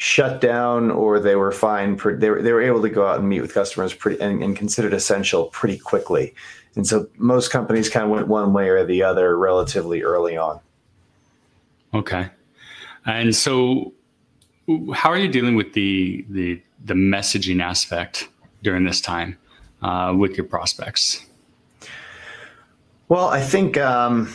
shut 0.00 0.40
down 0.40 0.90
or 0.90 1.20
they 1.20 1.36
were 1.36 1.52
fine. 1.52 1.94
They 1.94 2.30
were, 2.30 2.40
they 2.40 2.52
were 2.52 2.62
able 2.62 2.80
to 2.80 2.88
go 2.88 3.06
out 3.06 3.18
and 3.18 3.28
meet 3.28 3.42
with 3.42 3.52
customers 3.52 3.92
pretty 3.92 4.18
and, 4.18 4.42
and 4.42 4.56
considered 4.56 4.94
essential 4.94 5.48
pretty 5.48 5.76
quickly. 5.76 6.34
And 6.74 6.86
so 6.86 7.06
most 7.18 7.50
companies 7.50 7.90
kind 7.90 8.04
of 8.04 8.10
went 8.10 8.26
one 8.26 8.54
way 8.54 8.70
or 8.70 8.82
the 8.82 9.02
other 9.02 9.36
relatively 9.36 10.02
early 10.02 10.38
on. 10.38 10.58
Okay. 11.92 12.30
And 13.04 13.36
so 13.36 13.92
how 14.94 15.10
are 15.10 15.18
you 15.18 15.28
dealing 15.28 15.54
with 15.54 15.74
the, 15.74 16.24
the, 16.30 16.62
the 16.82 16.94
messaging 16.94 17.62
aspect 17.62 18.26
during 18.62 18.84
this 18.84 19.02
time 19.02 19.36
uh, 19.82 20.14
with 20.16 20.34
your 20.34 20.46
prospects? 20.46 21.26
Well, 23.10 23.28
I 23.28 23.42
think 23.42 23.76
um, 23.76 24.32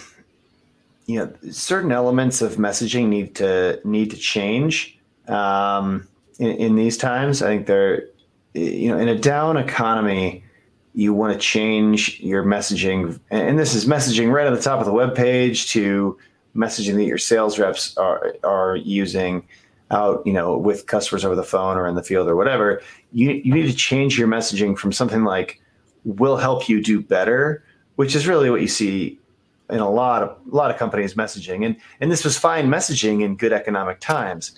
you 1.08 1.20
know 1.20 1.34
certain 1.50 1.92
elements 1.92 2.44
of 2.44 2.58
messaging 2.58 3.08
need 3.08 3.36
to 3.36 3.80
need 3.84 4.12
to 4.12 4.18
change 4.18 4.95
um, 5.28 6.08
in, 6.40 6.52
in, 6.52 6.76
these 6.76 6.98
times. 6.98 7.42
I 7.42 7.48
think 7.48 7.68
they're 7.68 8.08
you 8.54 8.90
know 8.90 8.98
in 8.98 9.08
a 9.08 9.18
down 9.18 9.58
economy, 9.58 10.44
you 10.94 11.14
want 11.14 11.34
to 11.34 11.40
change 11.40 12.20
your 12.20 12.44
messaging, 12.44 13.20
and 13.30 13.60
this 13.60 13.74
is 13.74 13.86
messaging 13.86 14.32
right 14.32 14.48
at 14.48 14.54
the 14.56 14.62
top 14.62 14.80
of 14.80 14.86
the 14.86 14.94
web 14.94 15.16
page 15.16 15.70
to 15.72 16.18
messaging 16.56 16.96
that 16.96 17.06
your 17.06 17.18
sales 17.18 17.60
reps 17.60 17.96
are 17.98 18.36
are 18.44 18.76
using 18.76 19.48
out, 19.92 20.26
you 20.26 20.34
know, 20.34 20.58
with 20.58 20.88
customers 20.88 21.24
over 21.24 21.36
the 21.36 21.44
phone 21.44 21.78
or 21.78 21.88
in 21.88 21.96
the 21.96 22.04
field 22.04 22.28
or 22.28 22.36
whatever. 22.36 22.82
You 23.12 23.32
you 23.32 23.54
need 23.54 23.68
to 23.68 23.76
change 23.76 24.18
your 24.18 24.28
messaging 24.28 24.78
from 24.78 24.92
something 24.92 25.24
like 25.24 25.62
we'll 26.04 26.38
help 26.38 26.70
you 26.70 26.82
do 26.82 27.02
better," 27.02 27.64
which 27.96 28.16
is 28.16 28.28
really 28.28 28.50
what 28.50 28.62
you 28.62 28.68
see 28.68 29.20
in 29.70 29.80
a 29.80 29.90
lot 29.90 30.24
of 30.24 30.30
a 30.52 30.56
lot 30.56 30.72
of 30.72 30.78
companies 30.78 31.16
messaging 31.16 31.66
and 31.66 31.76
and 32.00 32.12
this 32.12 32.24
was 32.24 32.38
fine 32.38 32.68
messaging 32.68 33.24
in 33.24 33.36
good 33.36 33.52
economic 33.52 34.00
times 34.00 34.56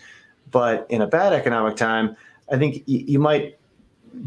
but 0.51 0.85
in 0.89 1.01
a 1.01 1.07
bad 1.07 1.33
economic 1.33 1.75
time 1.75 2.15
i 2.51 2.57
think 2.57 2.75
y- 2.87 3.03
you 3.07 3.19
might 3.19 3.57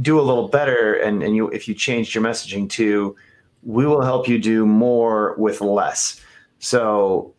do 0.02 0.20
a 0.20 0.22
little 0.22 0.48
better 0.48 0.94
and 0.94 1.22
and 1.22 1.34
you 1.36 1.48
if 1.48 1.66
you 1.66 1.74
changed 1.74 2.14
your 2.14 2.22
messaging 2.22 2.68
to 2.68 3.16
we 3.62 3.86
will 3.86 4.02
help 4.02 4.28
you 4.28 4.38
do 4.38 4.64
more 4.64 5.34
with 5.36 5.60
less 5.60 6.20
so 6.58 7.32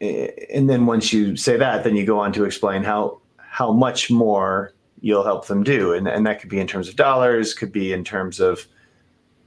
and 0.00 0.70
then 0.70 0.86
once 0.86 1.12
you 1.12 1.36
say 1.36 1.56
that 1.56 1.84
then 1.84 1.96
you 1.96 2.06
go 2.06 2.18
on 2.18 2.32
to 2.32 2.44
explain 2.44 2.82
how 2.82 3.18
how 3.38 3.72
much 3.72 4.10
more 4.10 4.72
you'll 5.00 5.24
help 5.24 5.46
them 5.46 5.62
do 5.62 5.92
and 5.92 6.08
and 6.08 6.26
that 6.26 6.40
could 6.40 6.50
be 6.50 6.58
in 6.58 6.66
terms 6.66 6.88
of 6.88 6.96
dollars 6.96 7.54
could 7.54 7.72
be 7.72 7.92
in 7.92 8.04
terms 8.04 8.40
of 8.40 8.66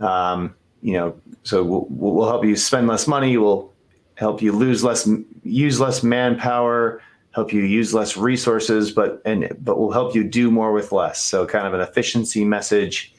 um, 0.01 0.55
you 0.81 0.93
know, 0.93 1.15
so 1.43 1.63
we'll, 1.63 1.85
we'll 1.89 2.27
help 2.27 2.43
you 2.43 2.55
spend 2.55 2.87
less 2.87 3.07
money. 3.07 3.37
We'll 3.37 3.71
help 4.15 4.41
you 4.41 4.51
lose 4.51 4.83
less, 4.83 5.07
use 5.43 5.79
less 5.79 6.03
manpower, 6.03 7.01
help 7.31 7.53
you 7.53 7.61
use 7.61 7.93
less 7.93 8.17
resources, 8.17 8.91
but 8.91 9.21
and 9.25 9.55
but 9.59 9.79
we'll 9.79 9.91
help 9.91 10.15
you 10.15 10.23
do 10.23 10.51
more 10.51 10.71
with 10.71 10.91
less. 10.91 11.21
So 11.21 11.45
kind 11.45 11.67
of 11.67 11.73
an 11.73 11.81
efficiency 11.81 12.45
message. 12.45 13.13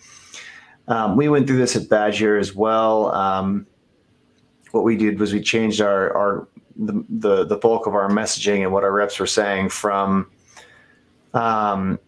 Um, 0.88 1.16
we 1.16 1.28
went 1.28 1.46
through 1.46 1.58
this 1.58 1.76
at 1.76 1.88
Badger 1.88 2.38
as 2.38 2.54
well. 2.54 3.14
Um, 3.14 3.66
what 4.72 4.84
we 4.84 4.96
did 4.96 5.18
was 5.18 5.32
we 5.32 5.40
changed 5.40 5.80
our 5.80 6.16
our 6.16 6.48
the, 6.76 7.04
the, 7.08 7.44
the 7.44 7.56
bulk 7.56 7.86
of 7.86 7.94
our 7.94 8.08
messaging 8.08 8.62
and 8.62 8.72
what 8.72 8.82
our 8.82 8.92
reps 8.92 9.18
were 9.18 9.26
saying 9.26 9.68
from 9.68 10.30
um, 11.34 11.98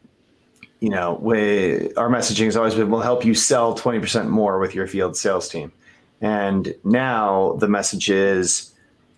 you 0.81 0.91
know, 0.91 1.19
we, 1.21 1.95
our 1.95 2.09
messaging 2.09 2.45
has 2.45 2.57
always 2.57 2.75
been, 2.75 2.91
we'll 2.91 3.01
help 3.01 3.25
you 3.25 3.35
sell 3.35 3.75
20% 3.75 4.29
more 4.29 4.59
with 4.59 4.75
your 4.75 4.87
field 4.87 5.17
sales 5.17 5.49
team. 5.49 5.73
And 6.21 6.75
now 6.85 7.57
the 7.59 7.69
message 7.69 8.11
is 8.11 8.73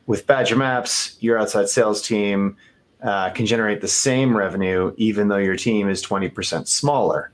with 0.06 0.26
Badger 0.26 0.56
Maps, 0.56 1.16
your 1.20 1.38
outside 1.38 1.68
sales 1.68 2.02
team 2.02 2.56
uh, 3.02 3.30
can 3.30 3.46
generate 3.46 3.80
the 3.80 3.88
same 3.88 4.36
revenue, 4.36 4.92
even 4.96 5.28
though 5.28 5.36
your 5.36 5.56
team 5.56 5.88
is 5.88 6.04
20% 6.04 6.66
smaller. 6.66 7.30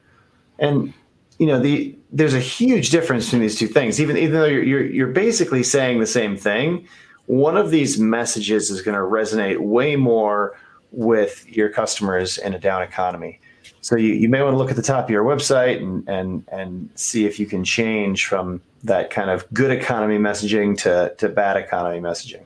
And, 0.59 0.93
you 1.39 1.47
know, 1.47 1.61
the, 1.61 1.97
there's 2.11 2.35
a 2.35 2.41
huge 2.41 2.91
difference 2.91 3.27
between 3.27 3.43
these 3.43 3.59
two 3.59 3.69
things. 3.69 4.01
Even, 4.01 4.17
even 4.17 4.33
though 4.33 4.47
you're, 4.47 4.63
you're, 4.63 4.85
you're 4.85 5.09
basically 5.09 5.63
saying 5.63 6.01
the 6.01 6.07
same 6.07 6.37
thing, 6.37 6.87
one 7.27 7.57
of 7.57 7.71
these 7.71 7.99
messages 7.99 8.71
is 8.71 8.83
going 8.83 8.97
to 8.97 9.01
resonate 9.01 9.59
way 9.59 9.97
more 9.97 10.59
with 10.91 11.47
your 11.49 11.69
customers 11.69 12.39
in 12.39 12.55
a 12.55 12.59
down 12.59 12.83
economy. 12.83 13.41
So 13.81 13.97
you, 13.97 14.13
you 14.15 14.29
may 14.29 14.43
want 14.43 14.55
to 14.55 14.59
look 14.59 14.71
at 14.71 14.77
the 14.77 14.83
top 14.83 15.05
of 15.05 15.11
your 15.11 15.25
website 15.25 15.79
and, 15.79 16.09
and, 16.09 16.45
and 16.53 16.91
see 16.95 17.27
if 17.27 17.41
you 17.41 17.47
can 17.47 17.65
change 17.65 18.27
from 18.27 18.61
that 18.85 19.11
kind 19.11 19.31
of 19.31 19.51
good 19.53 19.71
economy 19.71 20.19
messaging 20.19 20.77
to, 20.79 21.15
to 21.19 21.29
bad 21.29 21.57
economy 21.57 22.01
messaging. 22.01 22.43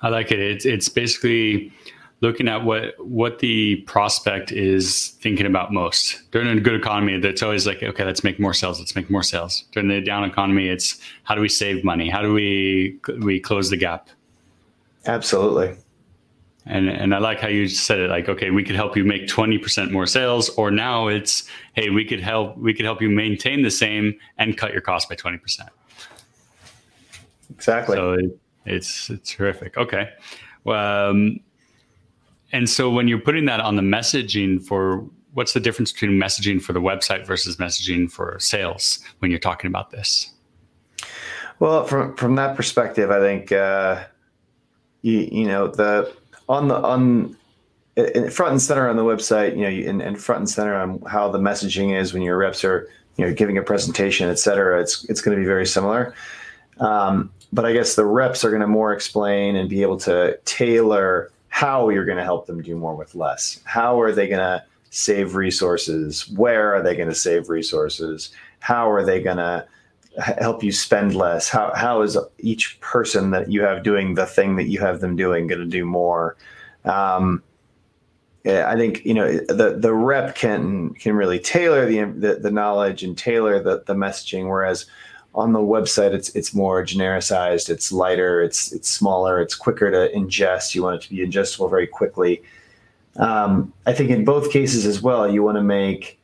I 0.00 0.08
like 0.08 0.32
it. 0.32 0.40
It's, 0.40 0.64
it's 0.64 0.88
basically 0.88 1.72
looking 2.22 2.48
at 2.48 2.64
what 2.64 2.94
what 2.98 3.40
the 3.40 3.76
prospect 3.82 4.50
is 4.52 5.08
thinking 5.20 5.44
about 5.44 5.72
most 5.72 6.30
during 6.30 6.48
a 6.48 6.60
good 6.60 6.74
economy 6.74 7.18
that's 7.18 7.42
always 7.42 7.66
like 7.66 7.82
okay 7.82 8.04
let's 8.04 8.24
make 8.24 8.40
more 8.40 8.54
sales 8.54 8.78
let's 8.78 8.96
make 8.96 9.10
more 9.10 9.22
sales 9.22 9.64
during 9.72 9.88
the 9.88 10.00
down 10.00 10.24
economy 10.24 10.68
it's 10.68 10.98
how 11.24 11.34
do 11.34 11.40
we 11.40 11.48
save 11.48 11.84
money 11.84 12.08
how 12.08 12.22
do 12.22 12.32
we 12.32 12.98
we 13.18 13.38
close 13.38 13.68
the 13.68 13.76
gap 13.76 14.08
absolutely 15.06 15.76
and 16.64 16.88
and 16.88 17.14
I 17.14 17.18
like 17.18 17.40
how 17.40 17.48
you 17.48 17.68
said 17.68 17.98
it 17.98 18.08
like 18.08 18.28
okay 18.28 18.50
we 18.50 18.62
could 18.62 18.76
help 18.76 18.96
you 18.96 19.04
make 19.04 19.26
20% 19.26 19.90
more 19.90 20.06
sales 20.06 20.48
or 20.50 20.70
now 20.70 21.08
it's 21.08 21.48
hey 21.74 21.90
we 21.90 22.04
could 22.04 22.20
help 22.20 22.56
we 22.56 22.72
could 22.72 22.84
help 22.84 23.02
you 23.02 23.10
maintain 23.10 23.62
the 23.62 23.70
same 23.70 24.14
and 24.38 24.56
cut 24.56 24.72
your 24.72 24.80
cost 24.80 25.08
by 25.08 25.16
20%. 25.16 25.40
Exactly. 27.50 27.96
So 27.96 28.12
it, 28.12 28.38
it's 28.64 29.10
it's 29.10 29.30
terrific. 29.30 29.76
Okay. 29.76 30.10
Well, 30.64 31.10
um, 31.10 31.40
and 32.52 32.68
so 32.68 32.90
when 32.90 33.08
you're 33.08 33.18
putting 33.18 33.46
that 33.46 33.60
on 33.60 33.76
the 33.76 33.82
messaging 33.82 34.64
for 34.64 35.04
what's 35.34 35.52
the 35.52 35.60
difference 35.60 35.92
between 35.92 36.12
messaging 36.12 36.60
for 36.60 36.72
the 36.72 36.80
website 36.80 37.26
versus 37.26 37.56
messaging 37.56 38.10
for 38.10 38.36
sales 38.38 38.98
when 39.20 39.30
you're 39.30 39.40
talking 39.40 39.68
about 39.68 39.90
this? 39.90 40.30
Well, 41.58 41.84
from 41.84 42.16
from 42.16 42.34
that 42.36 42.56
perspective, 42.56 43.10
I 43.10 43.20
think 43.20 43.52
uh, 43.52 44.04
you, 45.02 45.28
you 45.30 45.46
know 45.46 45.68
the 45.68 46.12
on 46.48 46.68
the 46.68 46.76
on 46.76 47.36
front 48.30 48.52
and 48.52 48.62
center 48.62 48.88
on 48.88 48.96
the 48.96 49.04
website, 49.04 49.56
you 49.56 49.62
know, 49.62 50.04
and, 50.04 50.20
front 50.20 50.40
and 50.40 50.50
center 50.50 50.74
on 50.74 51.00
how 51.02 51.30
the 51.30 51.38
messaging 51.38 51.96
is 51.96 52.12
when 52.12 52.22
your 52.22 52.38
reps 52.38 52.64
are, 52.64 52.88
you 53.16 53.26
know, 53.26 53.34
giving 53.34 53.58
a 53.58 53.62
presentation, 53.62 54.28
et 54.28 54.38
cetera. 54.38 54.80
It's 54.80 55.04
it's 55.08 55.20
going 55.20 55.36
to 55.36 55.40
be 55.40 55.46
very 55.46 55.66
similar. 55.66 56.14
Um, 56.80 57.30
but 57.52 57.66
I 57.66 57.72
guess 57.72 57.94
the 57.94 58.06
reps 58.06 58.44
are 58.44 58.50
going 58.50 58.62
to 58.62 58.66
more 58.66 58.92
explain 58.92 59.56
and 59.56 59.68
be 59.68 59.82
able 59.82 59.98
to 59.98 60.38
tailor 60.44 61.30
how 61.52 61.90
you're 61.90 62.06
going 62.06 62.16
to 62.16 62.24
help 62.24 62.46
them 62.46 62.62
do 62.62 62.74
more 62.74 62.96
with 62.96 63.14
less. 63.14 63.60
How 63.64 64.00
are 64.00 64.10
they 64.10 64.26
going 64.26 64.40
to 64.40 64.64
save 64.88 65.34
resources? 65.34 66.26
Where 66.30 66.74
are 66.74 66.82
they 66.82 66.96
going 66.96 67.10
to 67.10 67.14
save 67.14 67.50
resources? 67.50 68.30
How 68.60 68.90
are 68.90 69.04
they 69.04 69.20
going 69.20 69.36
to 69.36 69.66
help 70.18 70.64
you 70.64 70.72
spend 70.72 71.14
less? 71.14 71.50
How 71.50 71.70
how 71.74 72.00
is 72.00 72.16
each 72.38 72.80
person 72.80 73.32
that 73.32 73.52
you 73.52 73.60
have 73.60 73.82
doing 73.82 74.14
the 74.14 74.24
thing 74.24 74.56
that 74.56 74.68
you 74.68 74.80
have 74.80 75.00
them 75.00 75.14
doing 75.14 75.46
going 75.46 75.60
to 75.60 75.66
do 75.66 75.84
more? 75.84 76.38
Um, 76.86 77.42
I 78.46 78.74
think 78.76 79.04
you 79.04 79.12
know 79.12 79.30
the 79.30 79.76
the 79.78 79.92
rep 79.92 80.34
can 80.34 80.94
can 80.94 81.14
really 81.14 81.38
tailor 81.38 81.84
the 81.84 82.04
the, 82.04 82.34
the 82.36 82.50
knowledge 82.50 83.02
and 83.02 83.16
tailor 83.16 83.62
the 83.62 83.84
the 83.86 83.94
messaging, 83.94 84.48
whereas 84.48 84.86
on 85.34 85.52
the 85.52 85.60
website 85.60 86.12
it's 86.12 86.28
it's 86.30 86.54
more 86.54 86.84
genericized, 86.84 87.70
it's 87.70 87.90
lighter, 87.90 88.42
it's 88.42 88.72
it's 88.72 88.90
smaller, 88.90 89.40
it's 89.40 89.54
quicker 89.54 89.90
to 89.90 90.14
ingest. 90.14 90.74
You 90.74 90.82
want 90.82 90.96
it 90.96 91.02
to 91.02 91.10
be 91.10 91.26
ingestible 91.26 91.70
very 91.70 91.86
quickly. 91.86 92.42
Um, 93.16 93.72
I 93.86 93.92
think 93.92 94.10
in 94.10 94.24
both 94.24 94.50
cases 94.50 94.86
as 94.86 95.02
well, 95.02 95.30
you 95.30 95.42
want 95.42 95.56
to 95.56 95.62
make 95.62 96.18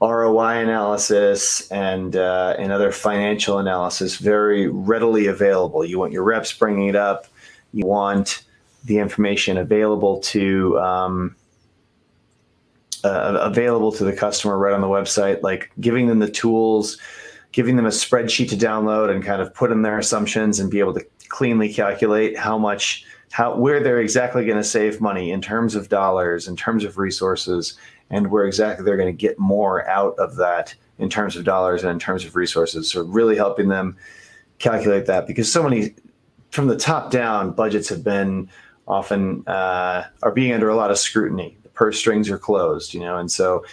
ROI 0.00 0.62
analysis 0.62 1.70
and 1.70 2.16
uh, 2.16 2.56
and 2.58 2.72
other 2.72 2.92
financial 2.92 3.58
analysis 3.58 4.16
very 4.16 4.68
readily 4.68 5.26
available. 5.26 5.84
You 5.84 5.98
want 5.98 6.12
your 6.12 6.24
reps 6.24 6.52
bringing 6.52 6.88
it 6.88 6.96
up. 6.96 7.26
You 7.72 7.86
want 7.86 8.44
the 8.84 8.98
information 8.98 9.56
available 9.56 10.20
to 10.20 10.78
um, 10.78 11.36
uh, 13.02 13.38
available 13.40 13.92
to 13.92 14.04
the 14.04 14.12
customer 14.12 14.58
right 14.58 14.72
on 14.72 14.80
the 14.80 14.86
website, 14.86 15.42
like 15.42 15.70
giving 15.80 16.06
them 16.06 16.18
the 16.18 16.30
tools, 16.30 16.98
giving 17.54 17.76
them 17.76 17.86
a 17.86 17.90
spreadsheet 17.90 18.48
to 18.48 18.56
download 18.56 19.10
and 19.10 19.24
kind 19.24 19.40
of 19.40 19.54
put 19.54 19.70
in 19.70 19.82
their 19.82 19.96
assumptions 19.96 20.58
and 20.58 20.72
be 20.72 20.80
able 20.80 20.92
to 20.92 21.06
cleanly 21.28 21.72
calculate 21.72 22.36
how 22.36 22.58
much 22.58 23.06
how 23.30 23.56
where 23.56 23.80
they're 23.80 24.00
exactly 24.00 24.44
going 24.44 24.58
to 24.58 24.64
save 24.64 25.00
money 25.00 25.30
in 25.30 25.40
terms 25.40 25.76
of 25.76 25.88
dollars, 25.88 26.48
in 26.48 26.56
terms 26.56 26.82
of 26.82 26.98
resources, 26.98 27.78
and 28.10 28.30
where 28.30 28.44
exactly 28.44 28.84
they're 28.84 28.96
going 28.96 29.06
to 29.06 29.26
get 29.26 29.38
more 29.38 29.88
out 29.88 30.18
of 30.18 30.34
that 30.34 30.74
in 30.98 31.08
terms 31.08 31.36
of 31.36 31.44
dollars 31.44 31.84
and 31.84 31.92
in 31.92 31.98
terms 31.98 32.24
of 32.24 32.34
resources. 32.34 32.90
So 32.90 33.04
really 33.04 33.36
helping 33.36 33.68
them 33.68 33.96
calculate 34.58 35.06
that 35.06 35.26
because 35.26 35.50
so 35.50 35.62
many 35.62 35.94
from 36.50 36.66
the 36.66 36.76
top 36.76 37.12
down 37.12 37.52
budgets 37.52 37.88
have 37.88 38.02
been 38.02 38.50
often 38.88 39.46
uh, 39.46 40.04
are 40.24 40.32
being 40.32 40.52
under 40.52 40.68
a 40.68 40.76
lot 40.76 40.90
of 40.90 40.98
scrutiny. 40.98 41.56
The 41.62 41.68
purse 41.68 41.98
strings 41.98 42.28
are 42.30 42.38
closed, 42.38 42.94
you 42.94 43.00
know, 43.00 43.16
and 43.16 43.30
so 43.30 43.64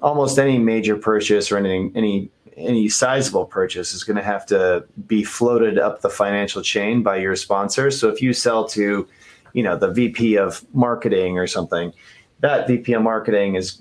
almost 0.00 0.38
any 0.38 0.58
major 0.58 0.96
purchase 0.96 1.50
or 1.50 1.56
anything, 1.56 1.92
any 1.94 2.30
any 2.58 2.88
sizable 2.88 3.44
purchase 3.44 3.92
is 3.92 4.04
going 4.04 4.16
to 4.16 4.22
have 4.22 4.44
to 4.46 4.84
be 5.06 5.24
floated 5.24 5.78
up 5.78 6.00
the 6.00 6.10
financial 6.10 6.62
chain 6.62 7.02
by 7.02 7.16
your 7.16 7.36
sponsors. 7.36 7.98
So 7.98 8.08
if 8.08 8.20
you 8.20 8.32
sell 8.32 8.66
to, 8.68 9.08
you 9.52 9.62
know, 9.62 9.76
the 9.76 9.90
VP 9.90 10.36
of 10.36 10.64
marketing 10.74 11.38
or 11.38 11.46
something, 11.46 11.92
that 12.40 12.66
VP 12.66 12.92
of 12.92 13.02
marketing 13.02 13.54
is 13.54 13.80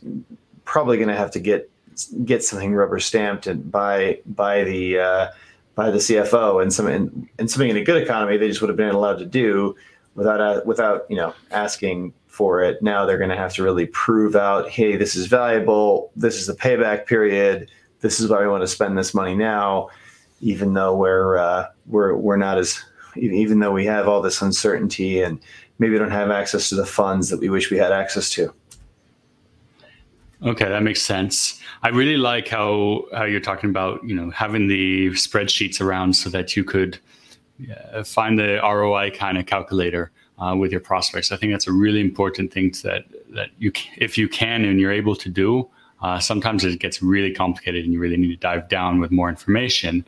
probably 0.66 0.98
going 0.98 1.10
to 1.10 1.16
have 1.16 1.32
to 1.32 1.40
get 1.40 1.70
get 2.26 2.44
something 2.44 2.76
rubber 2.76 3.00
stamped 3.00 3.48
and 3.48 3.72
by 3.72 4.20
by 4.28 4.64
the 4.64 5.00
uh, 5.00 5.28
by 5.76 5.90
the 5.90 5.98
CFO 5.98 6.62
and 6.62 6.72
some 6.72 6.88
and, 6.88 7.28
and 7.40 7.50
something 7.50 7.70
in 7.70 7.78
a 7.78 7.84
good 7.84 8.02
economy 8.02 8.38
they 8.38 8.48
just 8.48 8.62
would 8.62 8.70
have 8.70 8.78
been 8.78 8.90
allowed 8.90 9.18
to 9.20 9.26
do 9.26 9.76
without 10.16 10.42
uh, 10.42 10.62
without 10.66 11.06
you 11.10 11.16
know 11.16 11.34
asking 11.52 12.14
for 12.38 12.62
it. 12.62 12.82
Now 12.84 13.06
they're 13.06 13.18
going 13.18 13.32
to 13.32 13.36
have 13.36 13.54
to 13.56 13.64
really 13.64 13.88
prove 13.88 14.36
out, 14.36 14.70
hey, 14.70 14.96
this 14.96 15.16
is 15.16 15.26
valuable. 15.26 16.12
This 16.16 16.36
is 16.36 16.46
the 16.46 16.54
payback 16.54 17.08
period. 17.08 17.68
This 18.02 18.20
is 18.20 18.30
why 18.30 18.42
we 18.42 18.48
want 18.48 18.64
to 18.64 18.68
spend 18.68 18.98
this 18.98 19.14
money 19.14 19.36
now. 19.36 19.90
even 20.40 20.74
though 20.74 20.96
we're 20.96 21.38
uh, 21.38 21.66
we're 21.88 22.16
we're 22.16 22.38
not 22.38 22.58
as 22.58 22.80
even 23.16 23.60
though 23.60 23.72
we 23.72 23.86
have 23.86 24.08
all 24.08 24.22
this 24.22 24.42
uncertainty 24.42 25.22
and 25.22 25.40
maybe 25.80 25.98
don't 25.98 26.12
have 26.12 26.30
access 26.30 26.70
to 26.70 26.76
the 26.76 26.86
funds 26.86 27.30
that 27.30 27.40
we 27.40 27.50
wish 27.50 27.72
we 27.72 27.78
had 27.78 27.92
access 27.92 28.30
to. 28.32 28.54
Okay, 30.44 30.70
that 30.70 30.84
makes 30.84 31.02
sense. 31.02 31.60
I 31.82 31.90
really 31.90 32.18
like 32.18 32.48
how 32.48 33.06
how 33.14 33.24
you're 33.24 33.40
talking 33.40 33.70
about 33.70 34.04
you 34.04 34.16
know 34.16 34.30
having 34.30 34.68
the 34.68 35.10
spreadsheets 35.12 35.82
around 35.82 36.14
so 36.14 36.30
that 36.30 36.56
you 36.56 36.64
could 36.64 37.00
uh, 37.94 38.04
find 38.04 38.38
the 38.38 38.60
ROI 38.62 39.12
kind 39.12 39.38
of 39.38 39.48
calculator 39.48 40.12
uh, 40.38 40.56
with 40.56 40.72
your 40.72 40.82
prospects. 40.82 41.32
I 41.32 41.38
think 41.38 41.52
that's 41.52 41.68
a 41.68 41.72
really 41.72 42.02
important 42.02 42.54
thing 42.54 42.74
that 42.84 43.06
that 43.32 43.50
you 43.58 43.72
if 43.98 44.18
you 44.18 44.28
can 44.30 44.64
and 44.66 44.80
you're 44.80 44.92
able 44.92 45.16
to 45.16 45.30
do. 45.30 45.68
Uh, 46.02 46.20
sometimes 46.20 46.64
it 46.64 46.80
gets 46.80 47.02
really 47.02 47.34
complicated 47.34 47.84
and 47.84 47.94
you 47.94 48.00
really 48.00 48.18
need 48.18 48.30
to 48.30 48.36
dive 48.36 48.70
down 48.70 49.00
with 49.00 49.12
more 49.12 49.30
information. 49.30 50.06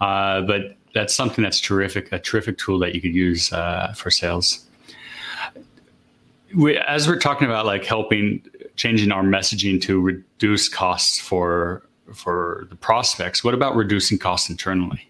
Uh, 0.00 0.40
but 0.42 0.76
that's 0.94 1.14
something 1.14 1.42
that's 1.42 1.60
terrific, 1.60 2.10
a 2.12 2.18
terrific 2.18 2.58
tool 2.58 2.78
that 2.78 2.94
you 2.94 3.00
could 3.00 3.14
use 3.14 3.52
uh, 3.52 3.92
for 3.94 4.10
sales. 4.10 4.66
We, 6.54 6.76
as 6.78 7.06
we're 7.06 7.18
talking 7.18 7.46
about 7.46 7.66
like 7.66 7.84
helping 7.84 8.42
changing 8.74 9.12
our 9.12 9.22
messaging 9.22 9.80
to 9.82 10.00
reduce 10.00 10.68
costs 10.68 11.20
for 11.20 11.82
for 12.12 12.66
the 12.70 12.76
prospects, 12.76 13.44
what 13.44 13.54
about 13.54 13.76
reducing 13.76 14.18
costs 14.18 14.50
internally? 14.50 15.08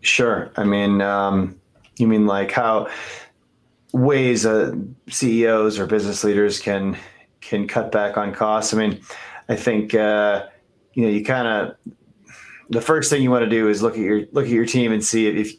Sure. 0.00 0.50
I 0.56 0.64
mean, 0.64 1.02
um, 1.02 1.60
you 1.98 2.06
mean 2.06 2.26
like 2.26 2.50
how 2.52 2.88
ways 3.92 4.46
uh, 4.46 4.74
CEOs 5.10 5.78
or 5.78 5.86
business 5.86 6.24
leaders 6.24 6.60
can 6.60 6.96
can 7.46 7.68
cut 7.68 7.92
back 7.92 8.16
on 8.16 8.34
costs? 8.34 8.74
I 8.74 8.78
mean, 8.78 9.00
I 9.48 9.56
think 9.56 9.94
uh, 9.94 10.46
you 10.94 11.04
know 11.04 11.08
you 11.08 11.24
kind 11.24 11.46
of 11.46 11.76
the 12.70 12.80
first 12.80 13.10
thing 13.10 13.22
you 13.22 13.30
want 13.30 13.44
to 13.44 13.50
do 13.50 13.68
is 13.68 13.82
look 13.82 13.94
at 13.94 14.00
your 14.00 14.22
look 14.32 14.44
at 14.44 14.50
your 14.50 14.66
team 14.66 14.92
and 14.92 15.04
see 15.04 15.28
if, 15.28 15.52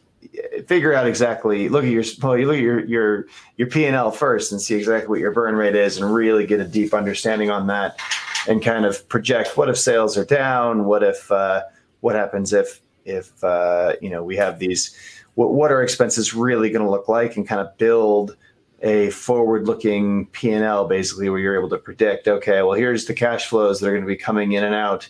figure 0.67 0.94
out 0.94 1.08
exactly 1.08 1.70
look 1.70 1.84
at 1.84 1.89
your 1.89 2.03
well, 2.22 2.38
you 2.38 2.48
look 2.48 2.58
at 2.58 2.62
your 2.62 2.86
your 2.86 3.25
your 3.56 3.67
P 3.67 3.86
and 3.86 3.96
L 3.96 4.12
first 4.12 4.51
and 4.51 4.62
see 4.62 4.75
exactly 4.75 5.08
what 5.08 5.20
your 5.20 5.32
burn 5.32 5.56
rate 5.56 5.75
is 5.75 5.98
and 5.98 6.13
really 6.13 6.46
get 6.46 6.60
a 6.60 6.65
deep 6.65 6.94
understanding 6.94 7.50
on 7.50 7.67
that 7.67 8.00
and 8.48 8.62
kind 8.62 8.86
of 8.86 9.08
project 9.10 9.58
what 9.58 9.70
if 9.70 9.77
sales 9.77 10.17
are 10.17 10.25
down 10.25 10.86
what 10.86 11.03
if 11.03 11.32
uh, 11.32 11.63
what 12.01 12.15
happens 12.15 12.51
if 12.51 12.82
if 13.06 13.41
uh, 13.44 13.94
you 14.01 14.10
know 14.10 14.24
we 14.24 14.36
have 14.36 14.60
these 14.60 14.96
what, 15.36 15.53
what 15.53 15.72
are 15.72 15.82
expenses 15.82 16.34
really 16.34 16.70
going 16.70 16.84
to 16.84 16.91
look 16.91 17.08
like 17.08 17.38
and 17.38 17.48
kind 17.48 17.62
of 17.62 17.77
build 17.77 18.36
a 18.81 19.10
forward 19.10 19.65
looking 19.65 20.27
p&l 20.27 20.86
basically 20.86 21.29
where 21.29 21.39
you're 21.39 21.57
able 21.57 21.69
to 21.69 21.77
predict 21.77 22.27
okay 22.27 22.62
well 22.62 22.74
here's 22.74 23.05
the 23.05 23.13
cash 23.13 23.48
flows 23.48 23.79
that 23.79 23.88
are 23.88 23.91
going 23.91 24.03
to 24.03 24.07
be 24.07 24.15
coming 24.15 24.51
in 24.51 24.63
and 24.63 24.75
out 24.75 25.10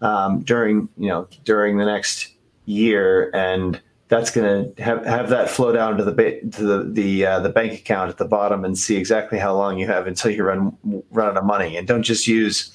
um, 0.00 0.40
during 0.40 0.88
you 0.96 1.08
know 1.08 1.28
during 1.44 1.78
the 1.78 1.84
next 1.84 2.32
year, 2.66 3.30
and 3.34 3.80
that's 4.08 4.30
going 4.30 4.74
to 4.74 4.82
have, 4.82 5.04
have 5.04 5.28
that 5.30 5.50
flow 5.50 5.72
down 5.72 5.96
to 5.96 6.04
the 6.04 6.12
to 6.52 6.62
the 6.62 6.84
the, 6.84 7.26
uh, 7.26 7.40
the 7.40 7.48
bank 7.48 7.72
account 7.72 8.10
at 8.10 8.18
the 8.18 8.24
bottom 8.24 8.64
and 8.64 8.78
see 8.78 8.96
exactly 8.96 9.38
how 9.38 9.54
long 9.54 9.78
you 9.78 9.86
have 9.86 10.06
until 10.06 10.30
you 10.30 10.44
run 10.44 10.76
run 11.10 11.28
out 11.28 11.36
of 11.36 11.44
money, 11.44 11.76
and 11.76 11.88
don't 11.88 12.02
just 12.02 12.26
use 12.26 12.72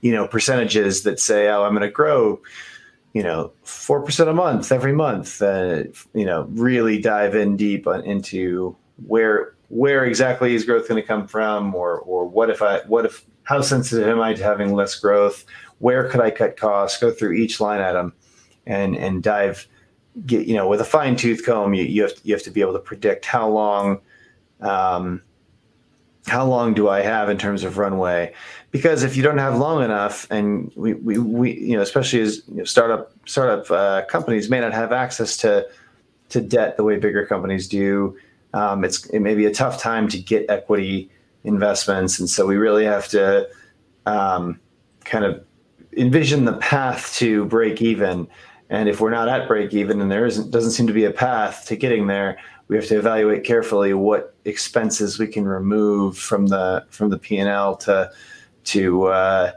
you 0.00 0.12
know 0.12 0.26
percentages 0.26 1.02
that 1.02 1.20
say 1.20 1.48
oh 1.48 1.64
I'm 1.64 1.72
going 1.72 1.82
to 1.82 1.90
grow 1.90 2.40
you 3.12 3.22
know 3.22 3.52
four 3.62 4.02
percent 4.02 4.28
a 4.28 4.34
month 4.34 4.72
every 4.72 4.92
month. 4.92 5.40
Uh, 5.40 5.84
you 6.14 6.24
know 6.24 6.46
really 6.50 7.00
dive 7.00 7.34
in 7.34 7.56
deep 7.56 7.86
on, 7.86 8.02
into 8.04 8.76
where 9.06 9.54
where 9.68 10.04
exactly 10.04 10.54
is 10.54 10.64
growth 10.64 10.88
going 10.88 11.00
to 11.00 11.06
come 11.06 11.26
from, 11.26 11.74
or 11.74 11.98
or 12.00 12.26
what 12.26 12.50
if 12.50 12.62
I 12.62 12.80
what 12.86 13.04
if 13.04 13.24
how 13.44 13.60
sensitive 13.60 14.08
am 14.08 14.20
I 14.20 14.34
to 14.34 14.42
having 14.42 14.74
less 14.74 14.94
growth? 14.94 15.44
where 15.78 16.08
could 16.08 16.20
I 16.20 16.30
cut 16.30 16.56
costs, 16.56 17.00
go 17.00 17.10
through 17.10 17.32
each 17.32 17.60
line 17.60 17.80
item 17.80 18.12
and 18.66 18.96
and 18.96 19.22
dive 19.22 19.66
get 20.24 20.46
you 20.46 20.54
know 20.54 20.66
with 20.66 20.80
a 20.80 20.84
fine 20.84 21.14
tooth 21.14 21.44
comb 21.44 21.74
you, 21.74 21.84
you 21.84 22.02
have 22.02 22.12
you 22.24 22.34
have 22.34 22.42
to 22.44 22.50
be 22.50 22.60
able 22.60 22.72
to 22.72 22.78
predict 22.78 23.26
how 23.26 23.48
long 23.48 24.00
um, 24.60 25.22
how 26.26 26.44
long 26.44 26.74
do 26.74 26.88
I 26.88 27.02
have 27.02 27.28
in 27.28 27.38
terms 27.38 27.62
of 27.62 27.78
runway? 27.78 28.34
Because 28.72 29.04
if 29.04 29.16
you 29.16 29.22
don't 29.22 29.38
have 29.38 29.56
long 29.58 29.84
enough, 29.84 30.26
and 30.28 30.72
we, 30.74 30.94
we, 30.94 31.18
we 31.18 31.52
you 31.52 31.76
know, 31.76 31.82
especially 31.82 32.20
as 32.20 32.42
you 32.48 32.56
know, 32.56 32.64
startup 32.64 33.12
startup 33.26 33.70
uh, 33.70 34.04
companies 34.06 34.50
may 34.50 34.60
not 34.60 34.72
have 34.72 34.92
access 34.92 35.36
to 35.38 35.68
to 36.30 36.40
debt 36.40 36.76
the 36.76 36.84
way 36.84 36.98
bigger 36.98 37.26
companies 37.26 37.68
do. 37.68 38.16
Um, 38.54 38.84
it's 38.84 39.06
it 39.06 39.20
may 39.20 39.34
be 39.34 39.46
a 39.46 39.52
tough 39.52 39.80
time 39.80 40.08
to 40.08 40.18
get 40.18 40.48
equity 40.48 41.10
investments, 41.44 42.18
and 42.18 42.28
so 42.28 42.46
we 42.46 42.56
really 42.56 42.84
have 42.84 43.08
to 43.08 43.48
um, 44.06 44.60
kind 45.04 45.24
of 45.24 45.44
envision 45.96 46.44
the 46.44 46.54
path 46.54 47.14
to 47.16 47.44
break 47.46 47.82
even. 47.82 48.28
And 48.68 48.88
if 48.88 49.00
we're 49.00 49.10
not 49.10 49.28
at 49.28 49.46
break 49.46 49.72
even 49.74 50.00
and 50.00 50.10
there 50.10 50.26
isn't 50.26 50.50
doesn't 50.50 50.72
seem 50.72 50.86
to 50.86 50.92
be 50.92 51.04
a 51.04 51.10
path 51.10 51.66
to 51.66 51.76
getting 51.76 52.06
there, 52.06 52.38
we 52.68 52.76
have 52.76 52.86
to 52.86 52.98
evaluate 52.98 53.44
carefully 53.44 53.94
what 53.94 54.34
expenses 54.44 55.18
we 55.18 55.26
can 55.26 55.46
remove 55.46 56.18
from 56.18 56.48
the 56.48 56.84
from 56.90 57.10
the 57.10 57.18
P 57.18 57.38
and 57.38 57.48
L 57.48 57.76
to 57.76 58.10
to 58.64 59.04
uh, 59.04 59.52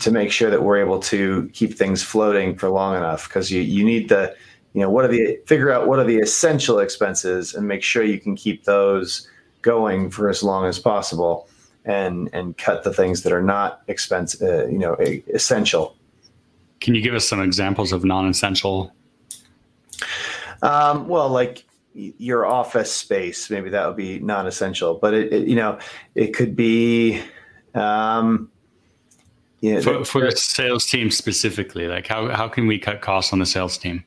to 0.00 0.10
make 0.10 0.32
sure 0.32 0.50
that 0.50 0.62
we're 0.62 0.78
able 0.78 0.98
to 0.98 1.48
keep 1.52 1.74
things 1.74 2.02
floating 2.02 2.56
for 2.56 2.68
long 2.68 2.96
enough. 2.96 3.28
Because 3.28 3.50
you 3.50 3.60
you 3.60 3.84
need 3.84 4.08
the 4.08 4.34
you 4.74 4.80
know 4.80 4.90
what 4.90 5.04
are 5.04 5.08
the 5.08 5.38
figure 5.46 5.70
out 5.70 5.86
what 5.86 5.98
are 5.98 6.04
the 6.04 6.18
essential 6.18 6.78
expenses 6.78 7.54
and 7.54 7.66
make 7.68 7.82
sure 7.82 8.02
you 8.02 8.18
can 8.18 8.34
keep 8.34 8.64
those 8.64 9.28
going 9.60 10.10
for 10.10 10.28
as 10.28 10.42
long 10.42 10.66
as 10.66 10.78
possible 10.78 11.48
and 11.84 12.30
and 12.32 12.56
cut 12.58 12.84
the 12.84 12.92
things 12.92 13.22
that 13.22 13.32
are 13.32 13.42
not 13.42 13.82
expensive, 13.88 14.42
uh, 14.42 14.66
you 14.66 14.78
know, 14.78 14.96
essential. 15.32 15.96
Can 16.80 16.94
you 16.94 17.02
give 17.02 17.14
us 17.14 17.26
some 17.26 17.40
examples 17.40 17.92
of 17.92 18.04
non-essential? 18.04 18.92
Um, 20.62 21.08
well, 21.08 21.28
like 21.28 21.64
your 21.94 22.46
office 22.46 22.92
space, 22.92 23.50
maybe 23.50 23.70
that 23.70 23.86
would 23.86 23.96
be 23.96 24.18
non-essential, 24.20 24.94
but 24.94 25.14
it, 25.14 25.32
it 25.32 25.48
you 25.48 25.56
know, 25.56 25.78
it 26.14 26.34
could 26.34 26.56
be. 26.56 27.20
Um, 27.74 28.50
you 29.60 29.74
know, 29.74 29.80
for, 29.80 30.04
for 30.04 30.20
the 30.22 30.36
sales 30.36 30.86
team 30.86 31.10
specifically, 31.10 31.86
like 31.86 32.08
how, 32.08 32.28
how 32.28 32.48
can 32.48 32.66
we 32.66 32.78
cut 32.78 33.00
costs 33.00 33.32
on 33.32 33.38
the 33.38 33.46
sales 33.46 33.78
team? 33.78 34.04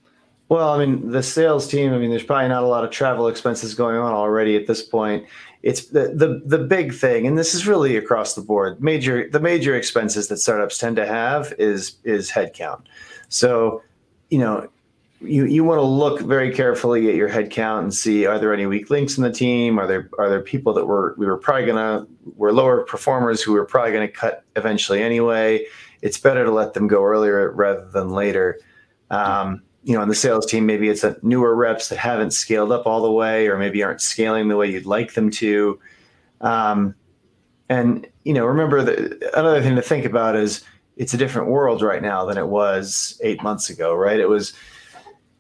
Well, 0.47 0.69
I 0.69 0.86
mean, 0.86 1.10
the 1.10 1.23
sales 1.23 1.67
team, 1.67 1.91
I 1.93 1.97
mean, 1.97 2.12
there's 2.12 2.23
probably 2.23 2.49
not 2.49 2.63
a 2.63 2.67
lot 2.67 2.84
of 2.84 2.91
travel 2.91 3.27
expenses 3.27 3.73
going 3.73 3.97
on 3.97 4.13
already 4.13 4.55
at 4.55 4.67
this 4.67 4.84
point 4.84 5.25
it's 5.65 5.88
the, 5.88 6.10
the 6.13 6.43
the 6.45 6.63
big 6.63 6.93
thing, 6.93 7.25
and 7.25 7.39
this 7.39 7.55
is 7.55 7.65
really 7.65 7.97
across 7.97 8.36
the 8.36 8.41
board. 8.41 8.81
Major 8.84 9.27
the 9.27 9.39
major 9.39 9.75
expenses 9.75 10.27
that 10.27 10.38
startups 10.38 10.77
tend 10.77 10.95
to 10.97 11.08
have 11.08 11.55
is 11.58 11.95
is 12.03 12.29
headcount. 12.29 12.84
So, 13.29 13.81
you 14.29 14.38
know, 14.38 14.69
you 15.21 15.45
you 15.45 15.63
want 15.63 15.79
to 15.79 15.84
look 15.84 16.21
very 16.21 16.53
carefully 16.53 17.10
at 17.10 17.15
your 17.15 17.29
headcount 17.29 17.79
and 17.79 17.91
see 17.91 18.27
are 18.27 18.38
there 18.38 18.53
any 18.53 18.67
weak 18.67 18.91
links 18.91 19.17
in 19.17 19.23
the 19.23 19.31
team? 19.31 19.79
Are 19.79 19.88
there 19.88 20.08
are 20.19 20.29
there 20.29 20.39
people 20.39 20.71
that 20.73 20.86
were 20.86 21.15
we 21.17 21.25
were 21.25 21.38
probably 21.38 21.65
gonna 21.65 22.05
were 22.36 22.53
lower 22.53 22.84
performers 22.84 23.41
who 23.41 23.53
were 23.53 23.65
probably 23.65 23.91
gonna 23.91 24.08
cut 24.08 24.43
eventually 24.55 25.01
anyway? 25.01 25.65
It's 26.03 26.19
better 26.19 26.45
to 26.45 26.51
let 26.51 26.75
them 26.75 26.88
go 26.88 27.03
earlier 27.03 27.49
rather 27.53 27.89
than 27.89 28.12
later. 28.12 28.60
Um, 29.10 29.63
you 29.86 29.93
know, 29.93 30.02
on 30.02 30.10
the 30.10 30.15
sales 30.15 30.48
team, 30.48 30.65
maybe 30.65 30.89
it's 30.89 31.04
a 31.04 31.15
newer 31.21 31.54
reps 31.54 31.89
that 31.89 32.00
haven't 32.00 32.32
scaled 32.32 32.71
up 32.71 32.88
all 32.88 33.04
the 33.04 33.12
way, 33.12 33.48
or 33.48 33.58
maybe 33.58 33.84
aren't 33.84 34.02
scaling 34.02 34.48
the 34.48 34.58
way 34.58 34.69
you'd 34.69 34.88
like 34.88 35.13
them 35.13 35.30
to. 35.30 35.80
Um, 36.41 36.95
and 37.69 38.08
you 38.24 38.34
know, 38.34 38.45
remember 38.45 38.82
that 38.82 39.32
another 39.38 39.62
thing 39.62 39.76
to 39.76 39.84
think 39.84 40.04
about 40.04 40.36
is 40.36 40.63
it's 40.98 41.13
a 41.13 41.17
different 41.17 41.50
world 41.50 41.84
right 41.84 42.02
now 42.02 42.26
than 42.26 42.38
it 42.38 42.48
was 42.48 43.21
eight 43.24 43.43
months 43.43 43.69
ago, 43.69 43.93
right? 43.93 44.19
It 44.19 44.28
was, 44.28 44.54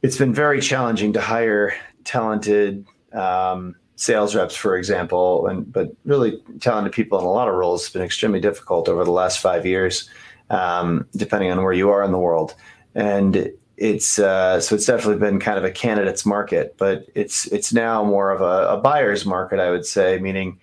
it's 0.03 0.17
been 0.17 0.33
very 0.33 0.61
challenging 0.61 1.11
to 1.13 1.21
hire 1.21 1.73
talented 2.03 2.85
um, 3.13 3.75
sales 3.95 4.35
reps, 4.35 4.55
for 4.55 4.77
example, 4.77 5.47
and 5.47 5.71
but 5.73 5.89
really 6.05 6.39
talented 6.59 6.93
people 6.93 7.17
in 7.17 7.25
a 7.25 7.31
lot 7.31 7.47
of 7.47 7.55
roles 7.55 7.85
has 7.85 7.93
been 7.93 8.03
extremely 8.03 8.39
difficult 8.39 8.87
over 8.87 9.03
the 9.03 9.11
last 9.11 9.39
five 9.39 9.65
years, 9.65 10.07
um, 10.51 11.07
depending 11.15 11.51
on 11.51 11.63
where 11.63 11.73
you 11.73 11.89
are 11.89 12.03
in 12.03 12.11
the 12.11 12.19
world. 12.19 12.53
And 12.93 13.51
it's 13.77 14.19
uh, 14.19 14.59
so 14.61 14.75
it's 14.75 14.85
definitely 14.85 15.19
been 15.19 15.39
kind 15.39 15.57
of 15.57 15.63
a 15.63 15.71
candidates 15.71 16.25
market, 16.25 16.75
but 16.77 17.05
it's 17.15 17.45
it's 17.47 17.73
now 17.73 18.03
more 18.03 18.31
of 18.31 18.41
a, 18.41 18.75
a 18.75 18.77
buyer's 18.77 19.25
market, 19.25 19.59
I 19.59 19.69
would 19.69 19.85
say. 19.85 20.17
Meaning, 20.19 20.59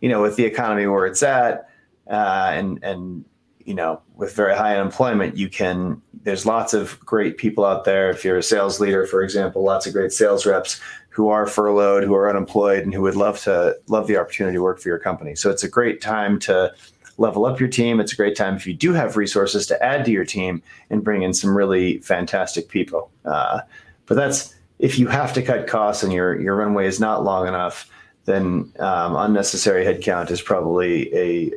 you 0.00 0.08
know, 0.08 0.22
with 0.22 0.36
the 0.36 0.44
economy 0.44 0.86
where 0.86 1.06
it's 1.06 1.22
at, 1.22 1.68
uh, 2.10 2.50
and 2.54 2.82
and 2.82 3.24
you 3.64 3.74
know, 3.74 4.00
with 4.14 4.34
very 4.34 4.54
high 4.54 4.76
unemployment, 4.76 5.36
you 5.36 5.48
can. 5.48 6.00
There's 6.22 6.46
lots 6.46 6.72
of 6.72 6.98
great 7.00 7.36
people 7.36 7.66
out 7.66 7.84
there. 7.84 8.08
If 8.08 8.24
you're 8.24 8.38
a 8.38 8.42
sales 8.42 8.80
leader, 8.80 9.06
for 9.06 9.22
example, 9.22 9.62
lots 9.62 9.86
of 9.86 9.92
great 9.92 10.12
sales 10.12 10.46
reps 10.46 10.80
who 11.10 11.28
are 11.28 11.46
furloughed, 11.46 12.02
who 12.02 12.14
are 12.14 12.28
unemployed, 12.30 12.82
and 12.82 12.94
who 12.94 13.02
would 13.02 13.14
love 13.14 13.40
to 13.42 13.76
love 13.88 14.06
the 14.06 14.16
opportunity 14.16 14.56
to 14.56 14.62
work 14.62 14.80
for 14.80 14.88
your 14.88 14.98
company. 14.98 15.34
So 15.34 15.50
it's 15.50 15.62
a 15.64 15.68
great 15.68 16.00
time 16.00 16.38
to 16.40 16.72
level 17.18 17.46
up 17.46 17.60
your 17.60 17.68
team. 17.68 18.00
It's 18.00 18.12
a 18.12 18.16
great 18.16 18.36
time 18.36 18.56
if 18.56 18.66
you 18.66 18.74
do 18.74 18.92
have 18.92 19.16
resources 19.16 19.66
to 19.68 19.82
add 19.82 20.04
to 20.04 20.10
your 20.10 20.24
team 20.24 20.62
and 20.90 21.04
bring 21.04 21.22
in 21.22 21.32
some 21.32 21.56
really 21.56 21.98
fantastic 21.98 22.68
people. 22.68 23.10
Uh, 23.24 23.60
but 24.06 24.16
that's 24.16 24.54
if 24.78 24.98
you 24.98 25.06
have 25.06 25.32
to 25.34 25.42
cut 25.42 25.66
costs 25.66 26.02
and 26.02 26.12
your 26.12 26.40
your 26.40 26.56
runway 26.56 26.86
is 26.86 27.00
not 27.00 27.24
long 27.24 27.46
enough, 27.46 27.90
then 28.24 28.72
um, 28.78 29.16
unnecessary 29.16 29.84
headcount 29.84 30.30
is 30.30 30.42
probably 30.42 31.14
a 31.14 31.52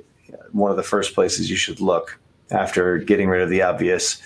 one 0.52 0.72
of 0.72 0.78
the 0.78 0.84
first 0.84 1.14
places 1.14 1.50
you 1.50 1.56
should 1.56 1.82
look 1.82 2.20
after 2.52 2.98
getting 2.98 3.28
rid 3.28 3.42
of 3.42 3.50
the 3.50 3.62
obvious 3.62 4.22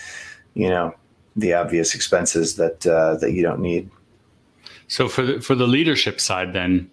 you 0.54 0.68
know, 0.68 0.94
the 1.36 1.54
obvious 1.54 1.94
expenses 1.94 2.56
that 2.56 2.86
uh, 2.86 3.16
that 3.16 3.32
you 3.32 3.42
don't 3.42 3.60
need. 3.60 3.90
So 4.88 5.08
for 5.08 5.22
the, 5.22 5.40
for 5.40 5.54
the 5.54 5.66
leadership 5.66 6.20
side, 6.20 6.52
then, 6.52 6.90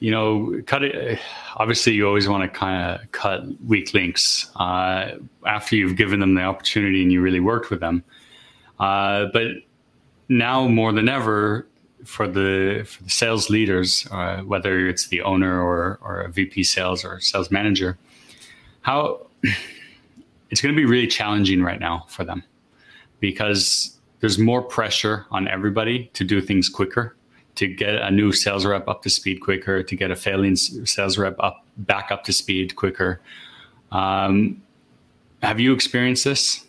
you 0.00 0.10
know, 0.10 0.62
cut 0.66 0.84
it. 0.84 1.18
Obviously, 1.56 1.92
you 1.92 2.06
always 2.06 2.28
want 2.28 2.42
to 2.42 2.58
kind 2.58 3.00
of 3.00 3.12
cut 3.12 3.42
weak 3.64 3.92
links 3.94 4.50
uh, 4.56 5.12
after 5.46 5.76
you've 5.76 5.96
given 5.96 6.20
them 6.20 6.34
the 6.34 6.42
opportunity 6.42 7.02
and 7.02 7.12
you 7.12 7.20
really 7.20 7.40
worked 7.40 7.70
with 7.70 7.80
them. 7.80 8.04
Uh, 8.78 9.26
but 9.32 9.48
now 10.28 10.68
more 10.68 10.92
than 10.92 11.08
ever, 11.08 11.66
for 12.04 12.28
the 12.28 12.84
for 12.86 13.02
the 13.02 13.10
sales 13.10 13.50
leaders, 13.50 14.06
uh, 14.12 14.40
whether 14.42 14.88
it's 14.88 15.08
the 15.08 15.20
owner 15.22 15.60
or 15.60 15.98
or 16.00 16.20
a 16.20 16.30
VP 16.30 16.62
sales 16.62 17.04
or 17.04 17.20
sales 17.20 17.50
manager, 17.50 17.98
how 18.82 19.26
it's 20.50 20.60
going 20.60 20.74
to 20.74 20.80
be 20.80 20.86
really 20.86 21.08
challenging 21.08 21.62
right 21.62 21.80
now 21.80 22.04
for 22.08 22.24
them 22.24 22.44
because 23.20 23.98
there's 24.20 24.38
more 24.38 24.62
pressure 24.62 25.26
on 25.30 25.48
everybody 25.48 26.06
to 26.14 26.24
do 26.24 26.40
things 26.40 26.68
quicker 26.68 27.16
to 27.58 27.66
get 27.66 27.96
a 27.96 28.10
new 28.10 28.32
sales 28.32 28.64
rep 28.64 28.86
up 28.88 29.02
to 29.02 29.10
speed 29.10 29.40
quicker, 29.40 29.82
to 29.82 29.96
get 29.96 30.10
a 30.10 30.16
failing 30.16 30.54
sales 30.56 31.18
rep 31.18 31.36
up 31.40 31.66
back 31.76 32.10
up 32.12 32.22
to 32.24 32.32
speed 32.32 32.76
quicker. 32.76 33.20
Um, 33.90 34.62
have 35.42 35.58
you 35.58 35.72
experienced 35.72 36.24
this? 36.24 36.64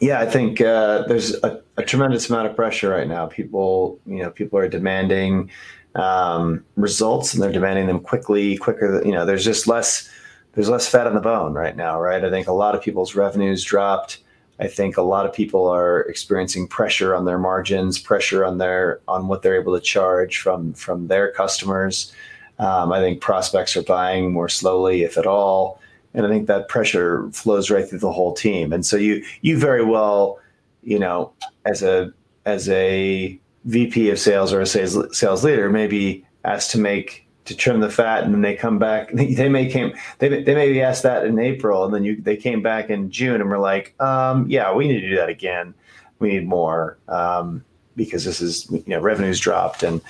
Yeah, 0.00 0.20
I 0.20 0.26
think 0.26 0.60
uh, 0.60 1.04
there's 1.06 1.34
a, 1.44 1.62
a, 1.76 1.84
tremendous 1.84 2.28
amount 2.28 2.48
of 2.48 2.56
pressure 2.56 2.88
right 2.88 3.06
now. 3.06 3.26
People, 3.26 4.00
you 4.06 4.18
know, 4.18 4.30
people 4.30 4.58
are 4.58 4.68
demanding 4.68 5.50
um, 5.94 6.64
results, 6.76 7.32
and 7.32 7.42
they're 7.42 7.52
demanding 7.52 7.86
them 7.86 8.00
quickly, 8.00 8.56
quicker. 8.56 9.00
You 9.04 9.12
know, 9.12 9.24
there's 9.24 9.44
just 9.44 9.68
less, 9.68 10.10
there's 10.54 10.68
less 10.68 10.88
fat 10.88 11.06
on 11.06 11.14
the 11.14 11.20
bone 11.20 11.52
right 11.52 11.76
now, 11.76 12.00
right? 12.00 12.24
I 12.24 12.30
think 12.30 12.48
a 12.48 12.52
lot 12.52 12.74
of 12.74 12.82
people's 12.82 13.14
revenues 13.14 13.62
dropped. 13.62 14.18
I 14.60 14.68
think 14.68 14.96
a 14.96 15.02
lot 15.02 15.26
of 15.26 15.32
people 15.32 15.66
are 15.68 16.02
experiencing 16.02 16.68
pressure 16.68 17.14
on 17.14 17.24
their 17.24 17.38
margins, 17.38 17.98
pressure 17.98 18.44
on 18.44 18.58
their 18.58 19.00
on 19.08 19.28
what 19.28 19.42
they're 19.42 19.60
able 19.60 19.74
to 19.74 19.80
charge 19.80 20.38
from 20.38 20.74
from 20.74 21.08
their 21.08 21.32
customers. 21.32 22.12
Um, 22.58 22.92
I 22.92 23.00
think 23.00 23.20
prospects 23.20 23.76
are 23.76 23.82
buying 23.82 24.32
more 24.32 24.48
slowly, 24.48 25.02
if 25.02 25.16
at 25.16 25.26
all, 25.26 25.80
and 26.14 26.26
I 26.26 26.28
think 26.28 26.46
that 26.46 26.68
pressure 26.68 27.28
flows 27.32 27.70
right 27.70 27.88
through 27.88 28.00
the 28.00 28.12
whole 28.12 28.34
team. 28.34 28.72
And 28.72 28.84
so 28.84 28.96
you 28.96 29.24
you 29.40 29.58
very 29.58 29.84
well, 29.84 30.38
you 30.82 30.98
know, 30.98 31.32
as 31.64 31.82
a 31.82 32.12
as 32.44 32.68
a 32.68 33.38
VP 33.64 34.10
of 34.10 34.18
sales 34.18 34.52
or 34.52 34.60
a 34.60 34.66
sales 34.66 35.18
sales 35.18 35.44
leader, 35.44 35.70
maybe 35.70 36.24
asked 36.44 36.70
to 36.72 36.78
make 36.78 37.26
to 37.44 37.56
trim 37.56 37.80
the 37.80 37.90
fat 37.90 38.24
and 38.24 38.32
then 38.32 38.40
they 38.40 38.54
come 38.54 38.78
back 38.78 39.10
they 39.12 39.48
may 39.48 39.68
came 39.68 39.92
they, 40.18 40.42
they 40.42 40.54
maybe 40.54 40.80
asked 40.80 41.02
that 41.02 41.24
in 41.24 41.38
april 41.38 41.84
and 41.84 41.94
then 41.94 42.04
you 42.04 42.20
they 42.20 42.36
came 42.36 42.62
back 42.62 42.90
in 42.90 43.10
june 43.10 43.40
and 43.40 43.50
we're 43.50 43.58
like 43.58 43.94
um, 44.00 44.46
yeah 44.48 44.72
we 44.72 44.88
need 44.88 45.00
to 45.00 45.08
do 45.08 45.16
that 45.16 45.28
again. 45.28 45.74
We 46.18 46.34
need 46.34 46.46
more 46.46 46.98
um, 47.08 47.64
because 47.96 48.24
this 48.24 48.40
is 48.40 48.70
you 48.70 48.84
know 48.86 49.00
revenues 49.00 49.40
dropped 49.40 49.82
and 49.82 50.00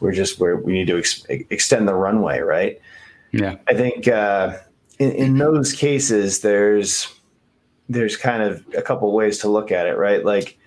we're 0.00 0.12
just 0.12 0.40
where 0.40 0.56
we 0.56 0.72
need 0.72 0.88
to 0.88 0.98
ex- 0.98 1.24
extend 1.28 1.86
the 1.86 1.94
runway 1.94 2.40
right? 2.40 2.80
Yeah. 3.30 3.56
I 3.68 3.74
think 3.74 4.08
uh, 4.08 4.58
in, 4.98 5.12
in 5.12 5.38
those 5.38 5.72
cases 5.72 6.40
there's 6.40 7.08
there's 7.88 8.16
kind 8.16 8.42
of 8.42 8.64
a 8.76 8.82
couple 8.82 9.12
ways 9.12 9.38
to 9.38 9.48
look 9.48 9.70
at 9.70 9.86
it 9.86 9.96
right? 9.96 10.24
Like 10.24 10.58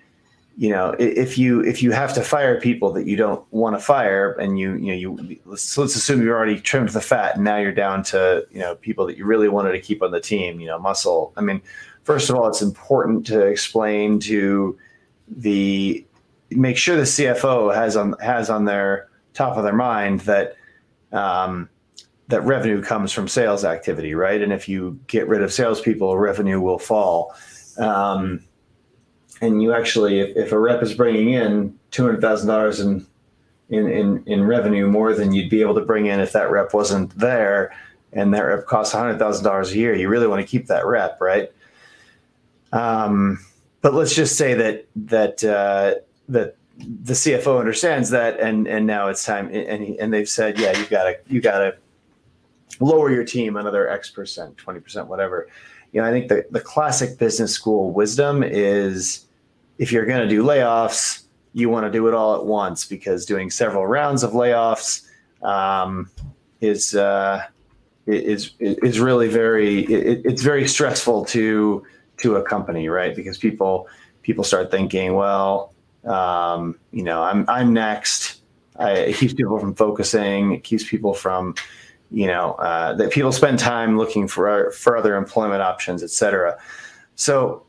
you 0.56 0.70
know 0.70 0.96
if 0.98 1.36
you 1.36 1.60
if 1.60 1.82
you 1.82 1.92
have 1.92 2.14
to 2.14 2.22
fire 2.22 2.58
people 2.58 2.90
that 2.92 3.06
you 3.06 3.16
don't 3.16 3.44
want 3.52 3.76
to 3.76 3.80
fire 3.80 4.32
and 4.32 4.58
you 4.58 4.74
you 4.76 4.86
know 4.86 4.94
you 4.94 5.40
let's, 5.44 5.76
let's 5.76 5.94
assume 5.94 6.22
you 6.22 6.30
already 6.30 6.58
trimmed 6.58 6.88
the 6.88 7.00
fat 7.00 7.36
and 7.36 7.44
now 7.44 7.58
you're 7.58 7.72
down 7.72 8.02
to 8.02 8.46
you 8.50 8.58
know 8.58 8.74
people 8.76 9.06
that 9.06 9.18
you 9.18 9.26
really 9.26 9.48
wanted 9.48 9.72
to 9.72 9.80
keep 9.80 10.02
on 10.02 10.10
the 10.10 10.20
team 10.20 10.58
you 10.58 10.66
know 10.66 10.78
muscle. 10.78 11.32
I 11.36 11.42
mean 11.42 11.60
first 12.04 12.30
of 12.30 12.36
all 12.36 12.48
it's 12.48 12.62
important 12.62 13.26
to 13.26 13.44
explain 13.44 14.18
to 14.20 14.78
the 15.28 16.04
make 16.50 16.78
sure 16.78 16.96
the 16.96 17.02
cfo 17.02 17.74
has 17.74 17.96
on 17.96 18.14
has 18.20 18.48
on 18.48 18.64
their 18.64 19.08
top 19.34 19.58
of 19.58 19.64
their 19.64 19.74
mind 19.74 20.20
that 20.20 20.56
um, 21.12 21.68
that 22.28 22.40
revenue 22.42 22.82
comes 22.82 23.12
from 23.12 23.28
sales 23.28 23.64
activity 23.64 24.14
right? 24.14 24.40
And 24.40 24.54
if 24.54 24.68
you 24.68 24.98
get 25.06 25.28
rid 25.28 25.42
of 25.42 25.52
salespeople 25.52 26.16
revenue 26.16 26.60
will 26.60 26.78
fall. 26.78 27.34
Um, 27.78 28.45
and 29.40 29.62
you 29.62 29.72
actually, 29.72 30.20
if, 30.20 30.36
if 30.36 30.52
a 30.52 30.58
rep 30.58 30.82
is 30.82 30.94
bringing 30.94 31.30
in 31.30 31.78
two 31.90 32.04
hundred 32.04 32.20
thousand 32.20 32.48
dollars 32.48 32.80
in, 32.80 33.06
in 33.68 34.22
in 34.26 34.44
revenue 34.44 34.86
more 34.86 35.14
than 35.14 35.32
you'd 35.32 35.50
be 35.50 35.60
able 35.60 35.74
to 35.74 35.80
bring 35.80 36.06
in 36.06 36.20
if 36.20 36.32
that 36.32 36.50
rep 36.50 36.72
wasn't 36.72 37.16
there, 37.18 37.74
and 38.12 38.32
that 38.34 38.40
rep 38.40 38.66
costs 38.66 38.94
hundred 38.94 39.18
thousand 39.18 39.44
dollars 39.44 39.72
a 39.72 39.76
year, 39.76 39.94
you 39.94 40.08
really 40.08 40.26
want 40.26 40.40
to 40.40 40.46
keep 40.46 40.66
that 40.66 40.86
rep, 40.86 41.20
right? 41.20 41.52
Um, 42.72 43.44
but 43.82 43.94
let's 43.94 44.14
just 44.14 44.36
say 44.36 44.54
that 44.54 44.86
that 44.96 45.44
uh, 45.44 45.96
that 46.28 46.56
the 46.78 47.12
CFO 47.14 47.58
understands 47.58 48.10
that, 48.10 48.40
and 48.40 48.66
and 48.66 48.86
now 48.86 49.08
it's 49.08 49.24
time, 49.24 49.48
and 49.52 49.82
he, 49.82 49.98
and 49.98 50.12
they've 50.12 50.28
said, 50.28 50.58
yeah, 50.58 50.76
you 50.78 50.86
gotta 50.86 51.18
you 51.26 51.40
gotta 51.40 51.76
lower 52.80 53.10
your 53.10 53.24
team 53.24 53.56
another 53.56 53.88
X 53.88 54.10
percent, 54.10 54.56
twenty 54.56 54.80
percent, 54.80 55.08
whatever. 55.08 55.48
You 55.92 56.02
know, 56.02 56.08
I 56.08 56.10
think 56.10 56.28
the, 56.28 56.44
the 56.50 56.60
classic 56.60 57.18
business 57.18 57.52
school 57.52 57.92
wisdom 57.92 58.42
is 58.42 59.25
if 59.78 59.92
you're 59.92 60.06
going 60.06 60.20
to 60.20 60.28
do 60.28 60.42
layoffs, 60.42 61.24
you 61.52 61.68
want 61.68 61.86
to 61.86 61.90
do 61.90 62.06
it 62.08 62.14
all 62.14 62.34
at 62.36 62.44
once 62.44 62.84
because 62.84 63.24
doing 63.24 63.50
several 63.50 63.86
rounds 63.86 64.22
of 64.22 64.32
layoffs 64.32 65.06
um, 65.42 66.10
is 66.60 66.94
uh, 66.94 67.42
is 68.06 68.52
is 68.60 69.00
really 69.00 69.28
very 69.28 69.84
it, 69.84 70.22
it's 70.24 70.42
very 70.42 70.68
stressful 70.68 71.24
to 71.26 71.84
to 72.18 72.36
a 72.36 72.42
company, 72.42 72.88
right? 72.88 73.14
Because 73.14 73.38
people 73.38 73.88
people 74.22 74.44
start 74.44 74.70
thinking, 74.70 75.14
well, 75.14 75.72
um, 76.04 76.78
you 76.92 77.02
know, 77.02 77.22
I'm 77.22 77.44
I'm 77.48 77.72
next. 77.72 78.40
I, 78.78 78.92
it 78.92 79.16
keeps 79.16 79.34
people 79.34 79.58
from 79.58 79.74
focusing. 79.74 80.52
It 80.52 80.62
keeps 80.62 80.84
people 80.88 81.14
from, 81.14 81.54
you 82.10 82.26
know, 82.26 82.52
uh, 82.52 82.94
that 82.94 83.10
people 83.10 83.32
spend 83.32 83.58
time 83.58 83.96
looking 83.96 84.28
for 84.28 84.70
for 84.72 84.96
other 84.96 85.16
employment 85.16 85.62
options, 85.62 86.02
et 86.02 86.10
cetera. 86.10 86.58
So 87.14 87.65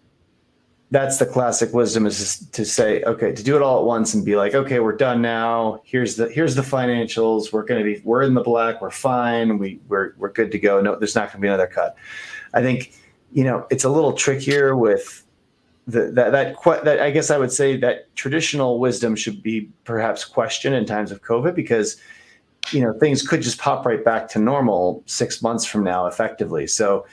that's 0.89 1.17
the 1.17 1.25
classic 1.25 1.73
wisdom 1.73 2.05
is 2.05 2.47
to 2.51 2.63
say 2.63 3.03
okay 3.03 3.33
to 3.33 3.43
do 3.43 3.55
it 3.55 3.61
all 3.61 3.79
at 3.79 3.85
once 3.85 4.13
and 4.13 4.23
be 4.23 4.35
like 4.35 4.53
okay 4.53 4.79
we're 4.79 4.95
done 4.95 5.21
now. 5.21 5.81
Here's 5.83 6.15
the 6.15 6.29
here's 6.29 6.55
the 6.55 6.61
financials. 6.61 7.51
We're 7.51 7.65
going 7.65 7.83
to 7.83 7.93
be 7.93 8.01
we're 8.05 8.23
in 8.23 8.33
the 8.33 8.41
black. 8.41 8.81
We're 8.81 8.89
fine. 8.89 9.57
We 9.57 9.79
we're, 9.87 10.13
we're 10.17 10.31
good 10.31 10.51
to 10.51 10.59
go. 10.59 10.79
No 10.81 10.95
there's 10.95 11.15
not 11.15 11.27
going 11.27 11.37
to 11.37 11.41
be 11.41 11.47
another 11.47 11.67
cut. 11.67 11.95
I 12.53 12.61
think 12.61 12.93
you 13.33 13.43
know 13.43 13.67
it's 13.69 13.83
a 13.83 13.89
little 13.89 14.13
trickier 14.13 14.75
with 14.75 15.23
the, 15.87 16.11
that 16.11 16.31
that 16.33 16.83
that 16.83 16.99
i 16.99 17.09
guess 17.09 17.31
i 17.31 17.37
would 17.37 17.51
say 17.51 17.77
that 17.77 18.13
traditional 18.13 18.77
wisdom 18.77 19.15
should 19.15 19.41
be 19.41 19.69
perhaps 19.85 20.25
questioned 20.25 20.75
in 20.75 20.85
times 20.85 21.13
of 21.13 21.21
covid 21.21 21.55
because 21.55 21.95
you 22.71 22.81
know 22.81 22.93
things 22.93 23.25
could 23.25 23.41
just 23.41 23.57
pop 23.57 23.85
right 23.85 24.03
back 24.03 24.27
to 24.29 24.39
normal 24.39 25.03
six 25.05 25.41
months 25.41 25.65
from 25.65 25.83
now 25.83 26.07
effectively. 26.07 26.67
So 26.67 27.05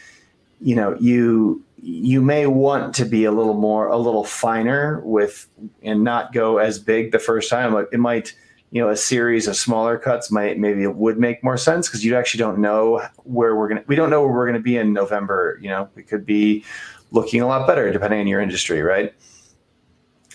you 0.65 0.75
know 0.75 0.97
you 0.99 1.63
you 1.77 2.23
may 2.23 2.47
want 2.47 2.95
to 2.95 3.05
be 3.05 3.27
a 3.27 3.31
little 3.31 3.55
more 3.55 3.89
a 3.89 3.99
little 3.99 4.25
finer 4.25 5.03
with 5.05 5.47
and 5.83 6.03
not 6.03 6.33
go 6.33 6.57
as 6.57 6.79
big 6.79 7.13
the 7.13 7.19
first 7.19 7.51
time 7.51 7.87
it 7.93 8.01
might 8.01 8.35
you 8.71 8.81
know 8.81 8.89
a 8.89 8.97
series 8.97 9.47
of 9.47 9.57
smaller 9.57 9.99
cuts 9.99 10.31
might 10.31 10.59
maybe 10.59 10.83
it 10.83 10.97
would 10.97 11.19
make 11.19 11.45
more 11.45 11.59
sense 11.59 11.87
because 11.87 12.03
you 12.03 12.17
actually 12.17 12.39
don't 12.39 12.59
know 12.59 13.07
where 13.25 13.55
we're 13.55 13.69
gonna 13.69 13.85
we 13.87 13.95
don't 13.95 14.09
know 14.09 14.23
where 14.23 14.33
we're 14.33 14.47
gonna 14.47 14.59
be 14.59 14.79
in 14.79 14.95
november 14.95 15.59
you 15.61 15.69
know? 15.69 15.89
It 15.97 16.09
could 16.09 16.25
be 16.25 16.65
looking 17.11 17.43
a 17.43 17.47
lot 17.47 17.67
better 17.67 17.93
depending 17.93 18.21
on 18.21 18.27
your 18.27 18.41
industry 18.41 18.81
right? 18.81 19.15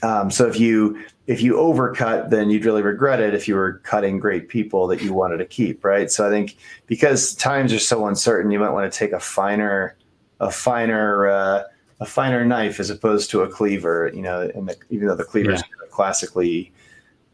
Um, 0.03 0.29
so 0.31 0.47
if 0.47 0.59
you 0.59 1.03
if 1.25 1.41
you 1.41 1.55
overcut 1.55 2.29
then 2.29 2.51
you'd 2.51 2.65
really 2.65 2.83
regret 2.83 3.19
it 3.19 3.33
if 3.33 3.47
you 3.47 3.55
were 3.55 3.79
cutting 3.83 4.19
great 4.19 4.47
people 4.47 4.85
that 4.87 5.01
you 5.01 5.11
wanted 5.11 5.37
to 5.37 5.45
keep 5.45 5.83
right? 5.83 6.11
So 6.11 6.27
i 6.27 6.29
think 6.29 6.55
because 6.85 7.33
times 7.33 7.73
are 7.73 7.79
so 7.79 8.05
uncertain 8.05 8.51
you 8.51 8.59
might 8.59 8.69
want 8.69 8.91
to 8.91 8.95
take 8.95 9.11
a 9.11 9.19
finer 9.19 9.97
a 10.39 10.51
finer 10.51 11.27
uh, 11.27 11.63
a 11.99 12.05
finer 12.05 12.45
knife 12.45 12.79
as 12.79 12.89
opposed 12.89 13.29
to 13.31 13.41
a 13.41 13.49
cleaver. 13.49 14.11
You 14.13 14.21
know, 14.21 14.49
and 14.53 14.69
the, 14.69 14.77
even 14.89 15.07
though 15.07 15.15
the 15.15 15.23
cleaver 15.23 15.51
is 15.51 15.61
yeah. 15.61 15.87
classically 15.91 16.71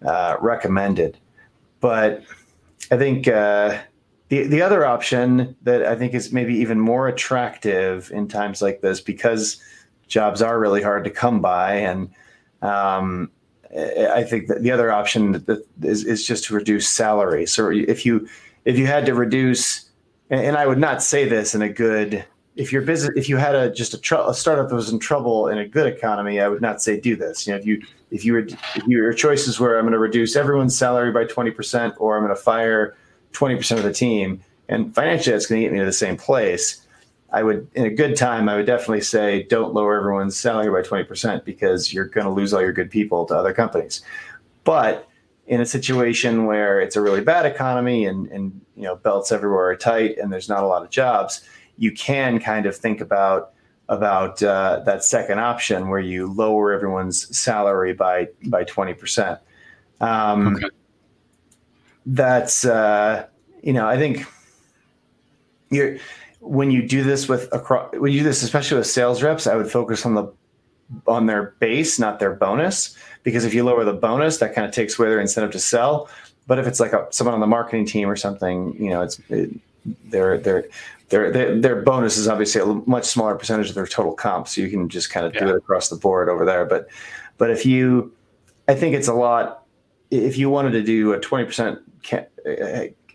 uh, 0.05 0.37
recommended, 0.39 1.17
but 1.79 2.23
I 2.91 2.97
think 2.97 3.27
uh, 3.27 3.79
the 4.29 4.47
the 4.47 4.61
other 4.61 4.85
option 4.85 5.55
that 5.63 5.85
I 5.85 5.95
think 5.95 6.13
is 6.13 6.31
maybe 6.31 6.55
even 6.55 6.79
more 6.79 7.07
attractive 7.07 8.11
in 8.11 8.27
times 8.27 8.61
like 8.61 8.81
this 8.81 9.01
because 9.01 9.61
jobs 10.07 10.41
are 10.41 10.59
really 10.59 10.81
hard 10.81 11.03
to 11.03 11.09
come 11.09 11.41
by 11.41 11.73
and 11.75 12.09
um, 12.61 13.31
I 13.75 14.23
think 14.23 14.47
that 14.47 14.61
the 14.61 14.71
other 14.71 14.91
option 14.91 15.33
that 15.33 15.65
is, 15.81 16.05
is 16.05 16.25
just 16.25 16.45
to 16.45 16.53
reduce 16.53 16.87
salary. 16.87 17.45
So 17.45 17.69
if 17.69 18.05
you 18.05 18.27
if 18.63 18.77
you 18.77 18.87
had 18.87 19.05
to 19.07 19.13
reduce, 19.13 19.89
and 20.29 20.55
I 20.55 20.65
would 20.65 20.77
not 20.77 21.03
say 21.03 21.27
this 21.27 21.53
in 21.53 21.61
a 21.61 21.69
good 21.69 22.23
if 22.55 22.71
your 22.71 22.81
business 22.81 23.11
if 23.15 23.27
you 23.27 23.37
had 23.37 23.55
a 23.55 23.71
just 23.71 23.93
a, 23.93 23.97
tr- 23.97 24.15
a, 24.15 24.33
startup 24.33 24.69
that 24.69 24.75
was 24.75 24.89
in 24.89 24.99
trouble 24.99 25.47
in 25.47 25.57
a 25.57 25.67
good 25.67 25.87
economy 25.87 26.39
i 26.39 26.47
would 26.47 26.61
not 26.61 26.81
say 26.81 26.99
do 26.99 27.15
this 27.15 27.45
you 27.45 27.53
know 27.53 27.59
if 27.59 27.65
you 27.65 27.81
if 28.11 28.23
you 28.23 28.33
were 28.33 28.39
if 28.39 28.87
your 28.87 29.13
choices 29.13 29.59
were 29.59 29.77
i'm 29.77 29.83
going 29.83 29.93
to 29.93 29.99
reduce 29.99 30.35
everyone's 30.35 30.77
salary 30.77 31.11
by 31.11 31.25
20% 31.25 31.93
or 31.97 32.17
i'm 32.17 32.23
going 32.23 32.35
to 32.35 32.41
fire 32.41 32.95
20% 33.33 33.77
of 33.77 33.83
the 33.83 33.93
team 33.93 34.41
and 34.69 34.95
financially 34.95 35.33
that's 35.33 35.47
going 35.47 35.61
to 35.61 35.65
get 35.65 35.73
me 35.73 35.79
to 35.79 35.85
the 35.85 35.93
same 35.93 36.17
place 36.17 36.81
I 37.31 37.43
would, 37.43 37.67
in 37.75 37.85
a 37.85 37.89
good 37.89 38.15
time, 38.15 38.47
I 38.47 38.55
would 38.55 38.65
definitely 38.65 39.01
say 39.01 39.43
don't 39.43 39.73
lower 39.73 39.97
everyone's 39.97 40.37
salary 40.37 40.71
by 40.71 40.87
20% 40.87 41.43
because 41.43 41.91
you're 41.91 42.05
going 42.05 42.25
to 42.25 42.31
lose 42.31 42.53
all 42.53 42.61
your 42.61 42.71
good 42.71 42.89
people 42.89 43.25
to 43.25 43.35
other 43.35 43.51
companies. 43.51 44.01
But 44.63 45.09
in 45.45 45.59
a 45.59 45.65
situation 45.65 46.45
where 46.45 46.79
it's 46.79 46.95
a 46.95 47.01
really 47.01 47.19
bad 47.19 47.45
economy 47.45 48.05
and, 48.05 48.27
and 48.31 48.61
you 48.75 48.83
know 48.83 48.95
belts 48.95 49.33
everywhere 49.33 49.65
are 49.69 49.75
tight 49.75 50.17
and 50.17 50.31
there's 50.31 50.47
not 50.47 50.63
a 50.63 50.67
lot 50.67 50.83
of 50.83 50.89
jobs, 50.89 51.41
you 51.77 51.91
can 51.91 52.39
kind 52.39 52.65
of 52.65 52.75
think 52.75 53.01
about 53.01 53.51
about 53.87 54.41
uh, 54.41 54.81
that 54.85 55.03
second 55.03 55.39
option 55.39 55.89
where 55.89 55.99
you 55.99 56.31
lower 56.31 56.73
everyone's 56.73 57.37
salary 57.37 57.93
by 57.93 58.27
by 58.45 58.63
20%. 58.63 59.39
Um, 60.01 60.55
okay. 60.55 60.67
That's 62.05 62.65
uh, 62.65 63.27
you 63.61 63.73
know 63.73 63.87
I 63.87 63.97
think 63.97 64.25
you're 65.69 65.97
when 66.39 66.69
you 66.69 66.87
do 66.87 67.03
this 67.03 67.27
with 67.27 67.51
across 67.51 67.91
when 67.95 68.11
you 68.11 68.19
do 68.19 68.23
this 68.23 68.43
especially 68.43 68.77
with 68.77 68.87
sales 68.87 69.23
reps, 69.23 69.47
I 69.47 69.55
would 69.55 69.71
focus 69.71 70.05
on 70.05 70.13
the 70.13 70.31
on 71.07 71.25
their 71.25 71.55
base, 71.59 71.97
not 71.97 72.19
their 72.19 72.33
bonus, 72.33 72.95
because 73.23 73.43
if 73.45 73.53
you 73.53 73.63
lower 73.63 73.83
the 73.83 73.93
bonus, 73.93 74.37
that 74.37 74.53
kind 74.53 74.67
of 74.67 74.73
takes 74.73 74.99
away 74.99 75.09
their 75.09 75.19
incentive 75.19 75.51
to 75.51 75.59
sell. 75.59 76.07
But 76.47 76.59
if 76.59 76.67
it's 76.67 76.79
like 76.79 76.93
a, 76.93 77.07
someone 77.09 77.33
on 77.33 77.39
the 77.39 77.47
marketing 77.47 77.87
team 77.87 78.07
or 78.07 78.15
something, 78.15 78.75
you 78.79 78.91
know, 78.91 79.01
it's 79.01 79.19
it, 79.29 79.49
their 80.05 80.37
their 80.37 80.65
their 81.09 81.31
their 81.31 81.59
their 81.59 81.81
bonus 81.81 82.17
is 82.17 82.27
obviously 82.27 82.61
a 82.61 82.65
much 82.65 83.05
smaller 83.05 83.35
percentage 83.35 83.69
of 83.69 83.75
their 83.75 83.87
total 83.87 84.13
comp, 84.13 84.47
so 84.47 84.61
you 84.61 84.69
can 84.69 84.89
just 84.89 85.09
kind 85.09 85.25
of 85.25 85.33
yeah. 85.33 85.41
do 85.41 85.49
it 85.49 85.55
across 85.55 85.89
the 85.89 85.95
board 85.95 86.29
over 86.29 86.45
there. 86.45 86.65
But 86.65 86.87
but 87.37 87.51
if 87.51 87.65
you, 87.65 88.11
I 88.67 88.75
think 88.75 88.95
it's 88.95 89.07
a 89.07 89.13
lot. 89.13 89.63
If 90.11 90.37
you 90.37 90.49
wanted 90.49 90.71
to 90.71 90.83
do 90.83 91.13
a 91.13 91.19
twenty 91.19 91.45
percent 91.45 91.79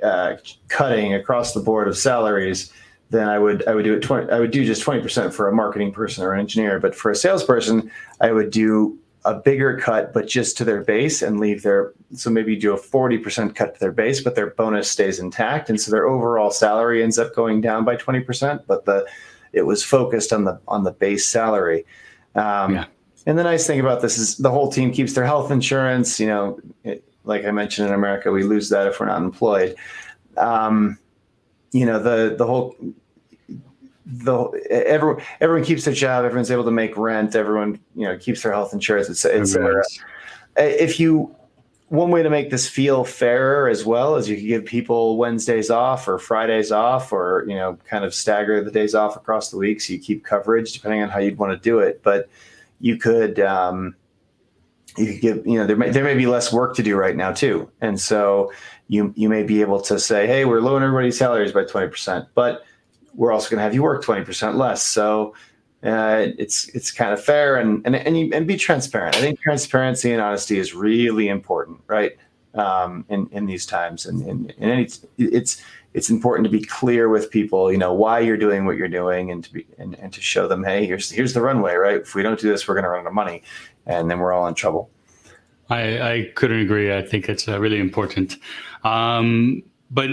uh, 0.02 0.36
cutting 0.68 1.14
across 1.14 1.52
the 1.52 1.60
board 1.60 1.88
of 1.88 1.96
salaries, 1.96 2.72
then 3.10 3.28
I 3.28 3.38
would 3.38 3.66
I 3.66 3.74
would 3.74 3.84
do 3.84 3.94
it 3.94 4.00
twenty. 4.00 4.30
I 4.30 4.38
would 4.38 4.52
do 4.52 4.64
just 4.64 4.82
twenty 4.82 5.02
percent 5.02 5.34
for 5.34 5.48
a 5.48 5.52
marketing 5.52 5.92
person 5.92 6.24
or 6.24 6.32
an 6.32 6.40
engineer. 6.40 6.78
But 6.78 6.94
for 6.94 7.10
a 7.10 7.16
salesperson, 7.16 7.90
I 8.20 8.30
would 8.30 8.50
do 8.50 8.96
a 9.24 9.34
bigger 9.34 9.78
cut, 9.78 10.12
but 10.14 10.26
just 10.26 10.56
to 10.56 10.64
their 10.64 10.82
base 10.82 11.20
and 11.20 11.38
leave 11.38 11.62
their 11.62 11.92
so 12.14 12.30
maybe 12.30 12.56
do 12.56 12.72
a 12.72 12.80
40% 12.80 13.54
cut 13.54 13.74
to 13.74 13.80
their 13.80 13.92
base, 13.92 14.20
but 14.20 14.34
their 14.34 14.50
bonus 14.50 14.90
stays 14.90 15.18
intact. 15.18 15.68
And 15.68 15.80
so 15.80 15.90
their 15.90 16.06
overall 16.06 16.50
salary 16.50 17.02
ends 17.02 17.18
up 17.18 17.34
going 17.34 17.60
down 17.60 17.84
by 17.84 17.96
20%, 17.96 18.64
but 18.66 18.84
the 18.86 19.06
it 19.52 19.62
was 19.62 19.84
focused 19.84 20.32
on 20.32 20.44
the 20.44 20.60
on 20.68 20.84
the 20.84 20.92
base 20.92 21.26
salary. 21.26 21.84
Um, 22.34 22.74
yeah. 22.74 22.84
And 23.26 23.38
the 23.38 23.42
nice 23.42 23.66
thing 23.66 23.80
about 23.80 24.00
this 24.00 24.16
is 24.16 24.36
the 24.38 24.50
whole 24.50 24.72
team 24.72 24.92
keeps 24.92 25.12
their 25.12 25.26
health 25.26 25.50
insurance. 25.50 26.18
You 26.18 26.26
know, 26.28 26.60
it, 26.84 27.04
like 27.24 27.44
I 27.44 27.50
mentioned 27.50 27.88
in 27.88 27.94
America, 27.94 28.32
we 28.32 28.44
lose 28.44 28.70
that 28.70 28.86
if 28.86 28.98
we're 28.98 29.06
not 29.06 29.20
employed. 29.20 29.76
Um, 30.38 30.98
you 31.72 31.84
know, 31.84 32.02
the 32.02 32.36
the 32.36 32.46
whole 32.46 32.74
the 34.10 34.50
everyone 34.70 35.22
everyone 35.40 35.64
keeps 35.64 35.84
their 35.84 35.94
job. 35.94 36.24
Everyone's 36.24 36.50
able 36.50 36.64
to 36.64 36.70
make 36.70 36.96
rent. 36.96 37.36
Everyone 37.36 37.78
you 37.94 38.06
know 38.06 38.16
keeps 38.16 38.42
their 38.42 38.52
health 38.52 38.72
insurance. 38.72 39.08
It's 39.08 39.24
it's 39.24 39.56
uh, 39.56 39.82
if 40.56 40.98
you 40.98 41.34
one 41.88 42.10
way 42.10 42.22
to 42.22 42.30
make 42.30 42.50
this 42.50 42.68
feel 42.68 43.02
fairer 43.02 43.68
as 43.68 43.84
well 43.84 44.14
is 44.14 44.28
you 44.28 44.36
could 44.36 44.46
give 44.46 44.64
people 44.64 45.16
Wednesdays 45.16 45.70
off 45.70 46.06
or 46.06 46.18
Fridays 46.18 46.70
off, 46.70 47.12
or 47.12 47.44
you 47.48 47.54
know 47.54 47.78
kind 47.88 48.04
of 48.04 48.14
stagger 48.14 48.62
the 48.62 48.70
days 48.70 48.94
off 48.94 49.16
across 49.16 49.50
the 49.50 49.56
week 49.56 49.80
so 49.80 49.92
you 49.92 49.98
keep 49.98 50.24
coverage 50.24 50.72
depending 50.72 51.02
on 51.02 51.08
how 51.08 51.18
you'd 51.18 51.38
want 51.38 51.52
to 51.52 51.58
do 51.58 51.78
it. 51.78 52.02
But 52.02 52.28
you 52.80 52.96
could 52.96 53.38
um, 53.40 53.94
you 54.96 55.06
could 55.06 55.20
give 55.20 55.46
you 55.46 55.58
know 55.58 55.66
there 55.66 55.76
may 55.76 55.90
there 55.90 56.04
may 56.04 56.14
be 56.14 56.26
less 56.26 56.52
work 56.52 56.74
to 56.76 56.82
do 56.82 56.96
right 56.96 57.16
now 57.16 57.32
too, 57.32 57.70
and 57.80 58.00
so 58.00 58.52
you 58.88 59.12
you 59.16 59.28
may 59.28 59.44
be 59.44 59.60
able 59.60 59.80
to 59.82 60.00
say, 60.00 60.26
hey, 60.26 60.44
we're 60.44 60.60
lowering 60.60 60.82
everybody's 60.82 61.18
salaries 61.18 61.52
by 61.52 61.64
twenty 61.64 61.88
percent, 61.88 62.26
but 62.34 62.64
we're 63.14 63.32
also 63.32 63.50
going 63.50 63.58
to 63.58 63.62
have 63.62 63.74
you 63.74 63.82
work 63.82 64.04
20% 64.04 64.56
less. 64.56 64.82
So 64.82 65.34
uh, 65.82 66.26
it's 66.36 66.68
it's 66.68 66.90
kind 66.90 67.12
of 67.12 67.24
fair 67.24 67.56
and 67.56 67.84
and 67.86 67.96
and, 67.96 68.18
you, 68.18 68.30
and 68.34 68.46
be 68.46 68.56
transparent. 68.56 69.16
I 69.16 69.20
think 69.20 69.40
transparency 69.40 70.12
and 70.12 70.20
honesty 70.20 70.58
is 70.58 70.74
really 70.74 71.28
important, 71.28 71.80
right? 71.86 72.16
Um, 72.54 73.04
in 73.08 73.28
in 73.32 73.46
these 73.46 73.64
times, 73.64 74.04
and 74.04 74.20
in, 74.26 74.50
in 74.58 74.70
any 74.70 74.88
it's 75.16 75.62
it's 75.94 76.10
important 76.10 76.44
to 76.44 76.50
be 76.50 76.62
clear 76.62 77.08
with 77.08 77.30
people, 77.30 77.72
you 77.72 77.78
know, 77.78 77.92
why 77.94 78.20
you're 78.20 78.36
doing 78.36 78.66
what 78.66 78.76
you're 78.76 78.88
doing, 78.88 79.30
and 79.30 79.42
to 79.44 79.52
be 79.52 79.66
and, 79.78 79.98
and 79.98 80.12
to 80.12 80.20
show 80.20 80.46
them, 80.46 80.64
hey, 80.64 80.84
here's 80.84 81.10
here's 81.10 81.32
the 81.32 81.40
runway, 81.40 81.74
right? 81.74 82.00
If 82.00 82.14
we 82.14 82.22
don't 82.22 82.38
do 82.38 82.48
this, 82.48 82.68
we're 82.68 82.74
going 82.74 82.84
to 82.84 82.90
run 82.90 83.00
out 83.00 83.06
of 83.06 83.14
money, 83.14 83.42
and 83.86 84.10
then 84.10 84.18
we're 84.18 84.32
all 84.32 84.46
in 84.46 84.54
trouble. 84.54 84.90
I, 85.70 86.12
I 86.12 86.32
couldn't 86.34 86.60
agree. 86.60 86.94
I 86.94 87.00
think 87.00 87.28
it's 87.28 87.48
uh, 87.48 87.58
really 87.58 87.78
important. 87.78 88.36
Um, 88.82 89.62
but 89.90 90.10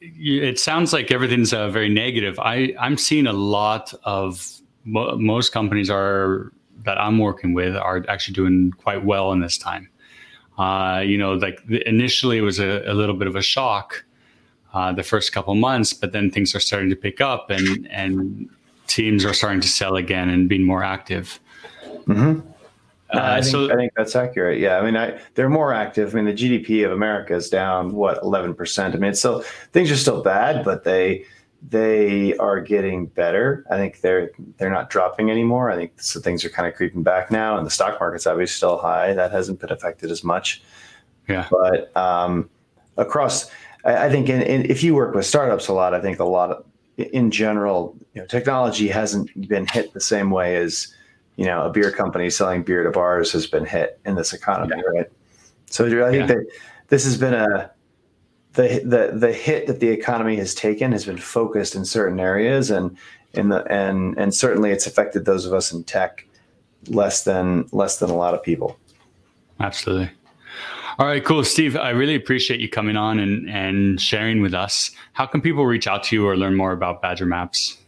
it 0.00 0.58
sounds 0.58 0.92
like 0.92 1.10
everything's 1.10 1.52
uh, 1.52 1.68
very 1.68 1.88
negative. 1.88 2.38
I 2.38 2.74
I'm 2.78 2.96
seeing 2.96 3.26
a 3.26 3.32
lot 3.32 3.94
of 4.04 4.60
mo- 4.84 5.16
most 5.16 5.52
companies 5.52 5.90
are 5.90 6.52
that 6.84 6.98
I'm 7.00 7.18
working 7.18 7.54
with 7.54 7.76
are 7.76 8.04
actually 8.08 8.34
doing 8.34 8.72
quite 8.72 9.04
well 9.04 9.32
in 9.32 9.40
this 9.40 9.58
time. 9.58 9.88
Uh, 10.56 11.02
you 11.04 11.18
know, 11.18 11.34
like 11.34 11.60
initially 11.86 12.38
it 12.38 12.42
was 12.42 12.58
a, 12.58 12.82
a 12.86 12.94
little 12.94 13.14
bit 13.14 13.28
of 13.28 13.36
a 13.36 13.42
shock 13.42 14.04
uh, 14.74 14.92
the 14.92 15.02
first 15.02 15.32
couple 15.32 15.54
months, 15.54 15.92
but 15.92 16.12
then 16.12 16.30
things 16.30 16.54
are 16.54 16.60
starting 16.60 16.90
to 16.90 16.96
pick 16.96 17.20
up 17.20 17.50
and 17.50 17.86
and 17.88 18.48
teams 18.86 19.24
are 19.24 19.34
starting 19.34 19.60
to 19.60 19.68
sell 19.68 19.96
again 19.96 20.28
and 20.28 20.48
being 20.48 20.64
more 20.64 20.82
active. 20.82 21.38
Mm-hmm. 22.06 22.40
Uh, 23.10 23.20
I, 23.20 23.40
think, 23.40 23.52
so, 23.52 23.72
I 23.72 23.74
think 23.74 23.92
that's 23.96 24.14
accurate. 24.14 24.60
Yeah, 24.60 24.78
I 24.78 24.84
mean, 24.84 24.96
I, 24.96 25.18
they're 25.34 25.48
more 25.48 25.72
active. 25.72 26.14
I 26.14 26.20
mean, 26.20 26.26
the 26.26 26.32
GDP 26.32 26.84
of 26.84 26.92
America 26.92 27.34
is 27.34 27.48
down 27.48 27.94
what 27.94 28.22
eleven 28.22 28.54
percent. 28.54 28.94
I 28.94 28.98
mean, 28.98 29.10
it's 29.10 29.18
still 29.18 29.42
things 29.72 29.90
are 29.90 29.96
still 29.96 30.22
bad, 30.22 30.64
but 30.64 30.84
they 30.84 31.24
they 31.66 32.36
are 32.36 32.60
getting 32.60 33.06
better. 33.06 33.64
I 33.70 33.76
think 33.76 34.02
they're 34.02 34.30
they're 34.58 34.70
not 34.70 34.90
dropping 34.90 35.30
anymore. 35.30 35.70
I 35.70 35.76
think 35.76 36.00
so 36.00 36.20
things 36.20 36.44
are 36.44 36.50
kind 36.50 36.68
of 36.68 36.74
creeping 36.74 37.02
back 37.02 37.30
now, 37.30 37.56
and 37.56 37.66
the 37.66 37.70
stock 37.70 37.98
market's 37.98 38.26
obviously 38.26 38.54
still 38.56 38.76
high. 38.76 39.14
That 39.14 39.32
hasn't 39.32 39.60
been 39.60 39.72
affected 39.72 40.10
as 40.10 40.22
much. 40.22 40.62
Yeah, 41.28 41.48
but 41.50 41.96
um, 41.96 42.50
across, 42.98 43.50
I, 43.84 44.06
I 44.06 44.10
think 44.10 44.28
in, 44.28 44.42
in, 44.42 44.70
if 44.70 44.82
you 44.82 44.94
work 44.94 45.14
with 45.14 45.24
startups 45.26 45.68
a 45.68 45.72
lot, 45.72 45.94
I 45.94 46.00
think 46.00 46.18
a 46.18 46.24
lot 46.24 46.50
of 46.50 46.64
in 46.98 47.30
general, 47.30 47.96
you 48.14 48.20
know, 48.20 48.26
technology 48.26 48.88
hasn't 48.88 49.48
been 49.48 49.66
hit 49.66 49.92
the 49.94 50.00
same 50.00 50.30
way 50.30 50.56
as 50.56 50.94
you 51.38 51.44
know, 51.44 51.62
a 51.62 51.70
beer 51.70 51.92
company 51.92 52.28
selling 52.30 52.64
beer 52.64 52.82
to 52.82 52.90
bars 52.90 53.30
has 53.30 53.46
been 53.46 53.64
hit 53.64 54.00
in 54.04 54.16
this 54.16 54.32
economy, 54.32 54.74
yeah. 54.76 54.98
right? 54.98 55.12
So 55.66 55.86
I 55.86 56.10
think 56.10 56.28
yeah. 56.28 56.34
that 56.34 56.46
this 56.88 57.04
has 57.04 57.16
been 57.16 57.32
a 57.32 57.70
the 58.54 58.82
the 58.84 59.16
the 59.16 59.32
hit 59.32 59.68
that 59.68 59.78
the 59.78 59.88
economy 59.88 60.34
has 60.36 60.52
taken 60.52 60.90
has 60.90 61.06
been 61.06 61.16
focused 61.16 61.76
in 61.76 61.84
certain 61.84 62.18
areas, 62.18 62.70
and 62.72 62.96
in 63.34 63.50
the 63.50 63.64
and 63.72 64.18
and 64.18 64.34
certainly 64.34 64.72
it's 64.72 64.84
affected 64.84 65.26
those 65.26 65.46
of 65.46 65.52
us 65.52 65.72
in 65.72 65.84
tech 65.84 66.26
less 66.88 67.22
than 67.22 67.68
less 67.70 67.98
than 67.98 68.10
a 68.10 68.16
lot 68.16 68.34
of 68.34 68.42
people. 68.42 68.76
Absolutely. 69.60 70.10
All 70.98 71.06
right, 71.06 71.24
cool, 71.24 71.44
Steve. 71.44 71.76
I 71.76 71.90
really 71.90 72.16
appreciate 72.16 72.58
you 72.58 72.68
coming 72.68 72.96
on 72.96 73.20
and 73.20 73.48
and 73.48 74.00
sharing 74.00 74.42
with 74.42 74.54
us. 74.54 74.90
How 75.12 75.24
can 75.24 75.40
people 75.40 75.66
reach 75.66 75.86
out 75.86 76.02
to 76.04 76.16
you 76.16 76.26
or 76.26 76.36
learn 76.36 76.56
more 76.56 76.72
about 76.72 77.00
Badger 77.00 77.26
Maps? 77.26 77.78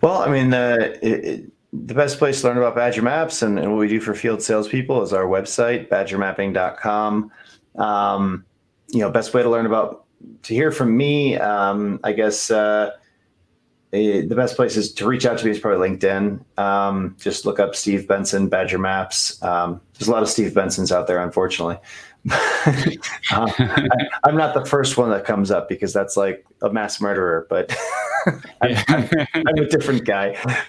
Well, 0.00 0.22
I 0.22 0.30
mean, 0.30 0.54
uh, 0.54 0.94
it, 1.02 1.52
the 1.72 1.94
best 1.94 2.18
place 2.18 2.40
to 2.40 2.48
learn 2.48 2.58
about 2.58 2.74
Badger 2.74 3.02
Maps 3.02 3.42
and, 3.42 3.58
and, 3.58 3.70
what 3.70 3.78
we 3.78 3.88
do 3.88 4.00
for 4.00 4.14
field 4.14 4.42
salespeople 4.42 5.02
is 5.02 5.12
our 5.12 5.24
website, 5.24 5.88
badgermapping.com. 5.88 7.30
Um, 7.76 8.44
you 8.88 9.00
know, 9.00 9.10
best 9.10 9.32
way 9.32 9.42
to 9.42 9.48
learn 9.48 9.64
about, 9.64 10.04
to 10.42 10.54
hear 10.54 10.70
from 10.70 10.94
me, 10.94 11.36
um, 11.36 11.98
I 12.04 12.12
guess 12.12 12.50
uh, 12.50 12.90
the 13.90 14.34
best 14.34 14.56
place 14.56 14.76
is 14.76 14.92
to 14.94 15.06
reach 15.06 15.24
out 15.24 15.38
to 15.38 15.44
me 15.46 15.50
is 15.50 15.58
probably 15.58 15.88
LinkedIn. 15.88 16.44
Um, 16.58 17.16
just 17.18 17.46
look 17.46 17.58
up 17.58 17.74
Steve 17.74 18.06
Benson, 18.06 18.48
Badger 18.48 18.78
Maps. 18.78 19.42
Um, 19.42 19.80
there's 19.98 20.08
a 20.08 20.12
lot 20.12 20.22
of 20.22 20.28
Steve 20.28 20.52
Bensons 20.52 20.92
out 20.92 21.06
there, 21.06 21.20
unfortunately. 21.20 21.78
uh, 22.30 22.96
I, 23.30 24.28
am 24.28 24.36
not 24.36 24.54
the 24.54 24.64
first 24.64 24.96
one 24.96 25.10
that 25.10 25.24
comes 25.24 25.50
up 25.50 25.68
because 25.68 25.92
that's 25.92 26.16
like 26.16 26.46
a 26.62 26.72
mass 26.72 27.00
murderer, 27.00 27.46
but 27.50 27.76
I'm, 28.60 28.76
I'm, 28.88 29.08
I'm, 29.34 29.58
a 29.58 29.66
different 29.66 30.04
guy. 30.04 30.36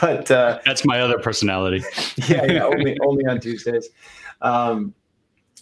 but 0.00 0.30
uh, 0.30 0.58
that's 0.64 0.84
my 0.84 1.00
other 1.00 1.18
personality. 1.18 1.84
yeah, 2.28 2.44
yeah, 2.44 2.64
only 2.64 2.98
only 3.00 3.24
on 3.26 3.40
Tuesdays. 3.40 3.88
Um, 4.40 4.94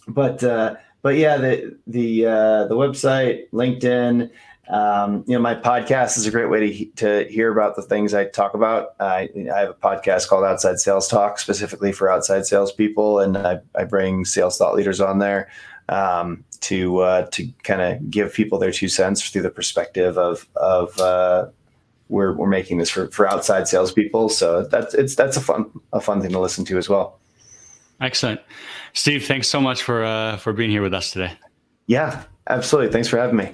but 0.07 0.43
uh, 0.43 0.75
but 1.01 1.15
yeah, 1.15 1.37
the 1.37 1.77
the 1.87 2.25
uh, 2.25 2.65
the 2.65 2.75
website, 2.75 3.49
LinkedIn. 3.51 4.29
Um, 4.69 5.25
you 5.27 5.33
know, 5.33 5.41
my 5.41 5.55
podcast 5.55 6.17
is 6.17 6.25
a 6.25 6.31
great 6.31 6.49
way 6.49 6.71
to 6.71 6.85
to 7.25 7.29
hear 7.29 7.51
about 7.51 7.75
the 7.75 7.81
things 7.81 8.13
I 8.13 8.25
talk 8.25 8.53
about. 8.53 8.95
I, 8.99 9.29
I 9.53 9.59
have 9.59 9.69
a 9.69 9.73
podcast 9.73 10.27
called 10.27 10.45
Outside 10.45 10.79
Sales 10.79 11.07
Talk, 11.07 11.39
specifically 11.39 11.91
for 11.91 12.09
outside 12.09 12.45
salespeople, 12.45 13.19
and 13.19 13.37
I, 13.37 13.59
I 13.75 13.83
bring 13.83 14.23
sales 14.23 14.57
thought 14.57 14.75
leaders 14.75 15.01
on 15.01 15.19
there 15.19 15.49
um, 15.89 16.43
to 16.61 16.99
uh, 16.99 17.25
to 17.31 17.47
kind 17.63 17.81
of 17.81 18.09
give 18.09 18.33
people 18.33 18.59
their 18.59 18.71
two 18.71 18.87
cents 18.87 19.27
through 19.27 19.41
the 19.41 19.49
perspective 19.49 20.17
of 20.17 20.47
of 20.55 20.97
uh, 20.99 21.47
we're 22.09 22.33
we're 22.33 22.47
making 22.47 22.77
this 22.77 22.89
for, 22.89 23.07
for 23.09 23.27
outside 23.27 23.67
salespeople. 23.67 24.29
So 24.29 24.63
that's 24.63 24.93
it's 24.93 25.15
that's 25.15 25.37
a 25.37 25.41
fun 25.41 25.71
a 25.91 25.99
fun 25.99 26.21
thing 26.21 26.31
to 26.31 26.39
listen 26.39 26.65
to 26.65 26.77
as 26.77 26.87
well. 26.87 27.19
Excellent, 28.01 28.41
Steve. 28.93 29.25
Thanks 29.25 29.47
so 29.47 29.61
much 29.61 29.83
for 29.83 30.03
uh, 30.03 30.37
for 30.37 30.53
being 30.53 30.71
here 30.71 30.81
with 30.81 30.93
us 30.93 31.11
today. 31.11 31.33
Yeah, 31.87 32.23
absolutely. 32.49 32.91
Thanks 32.91 33.07
for 33.07 33.17
having 33.17 33.35
me. 33.35 33.51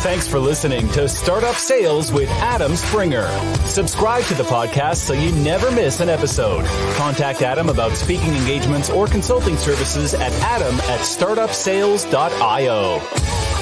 Thanks 0.00 0.28
for 0.28 0.38
listening 0.38 0.88
to 0.92 1.08
Startup 1.08 1.54
Sales 1.54 2.12
with 2.12 2.28
Adam 2.30 2.76
Springer. 2.76 3.28
Subscribe 3.64 4.24
to 4.24 4.34
the 4.34 4.44
podcast 4.44 4.96
so 4.96 5.12
you 5.12 5.32
never 5.42 5.70
miss 5.72 6.00
an 6.00 6.08
episode. 6.08 6.64
Contact 6.94 7.42
Adam 7.42 7.68
about 7.68 7.92
speaking 7.92 8.34
engagements 8.34 8.90
or 8.90 9.06
consulting 9.06 9.56
services 9.56 10.14
at 10.14 10.32
adam 10.40 10.74
at 10.82 11.00
startupsales.io. 11.00 13.57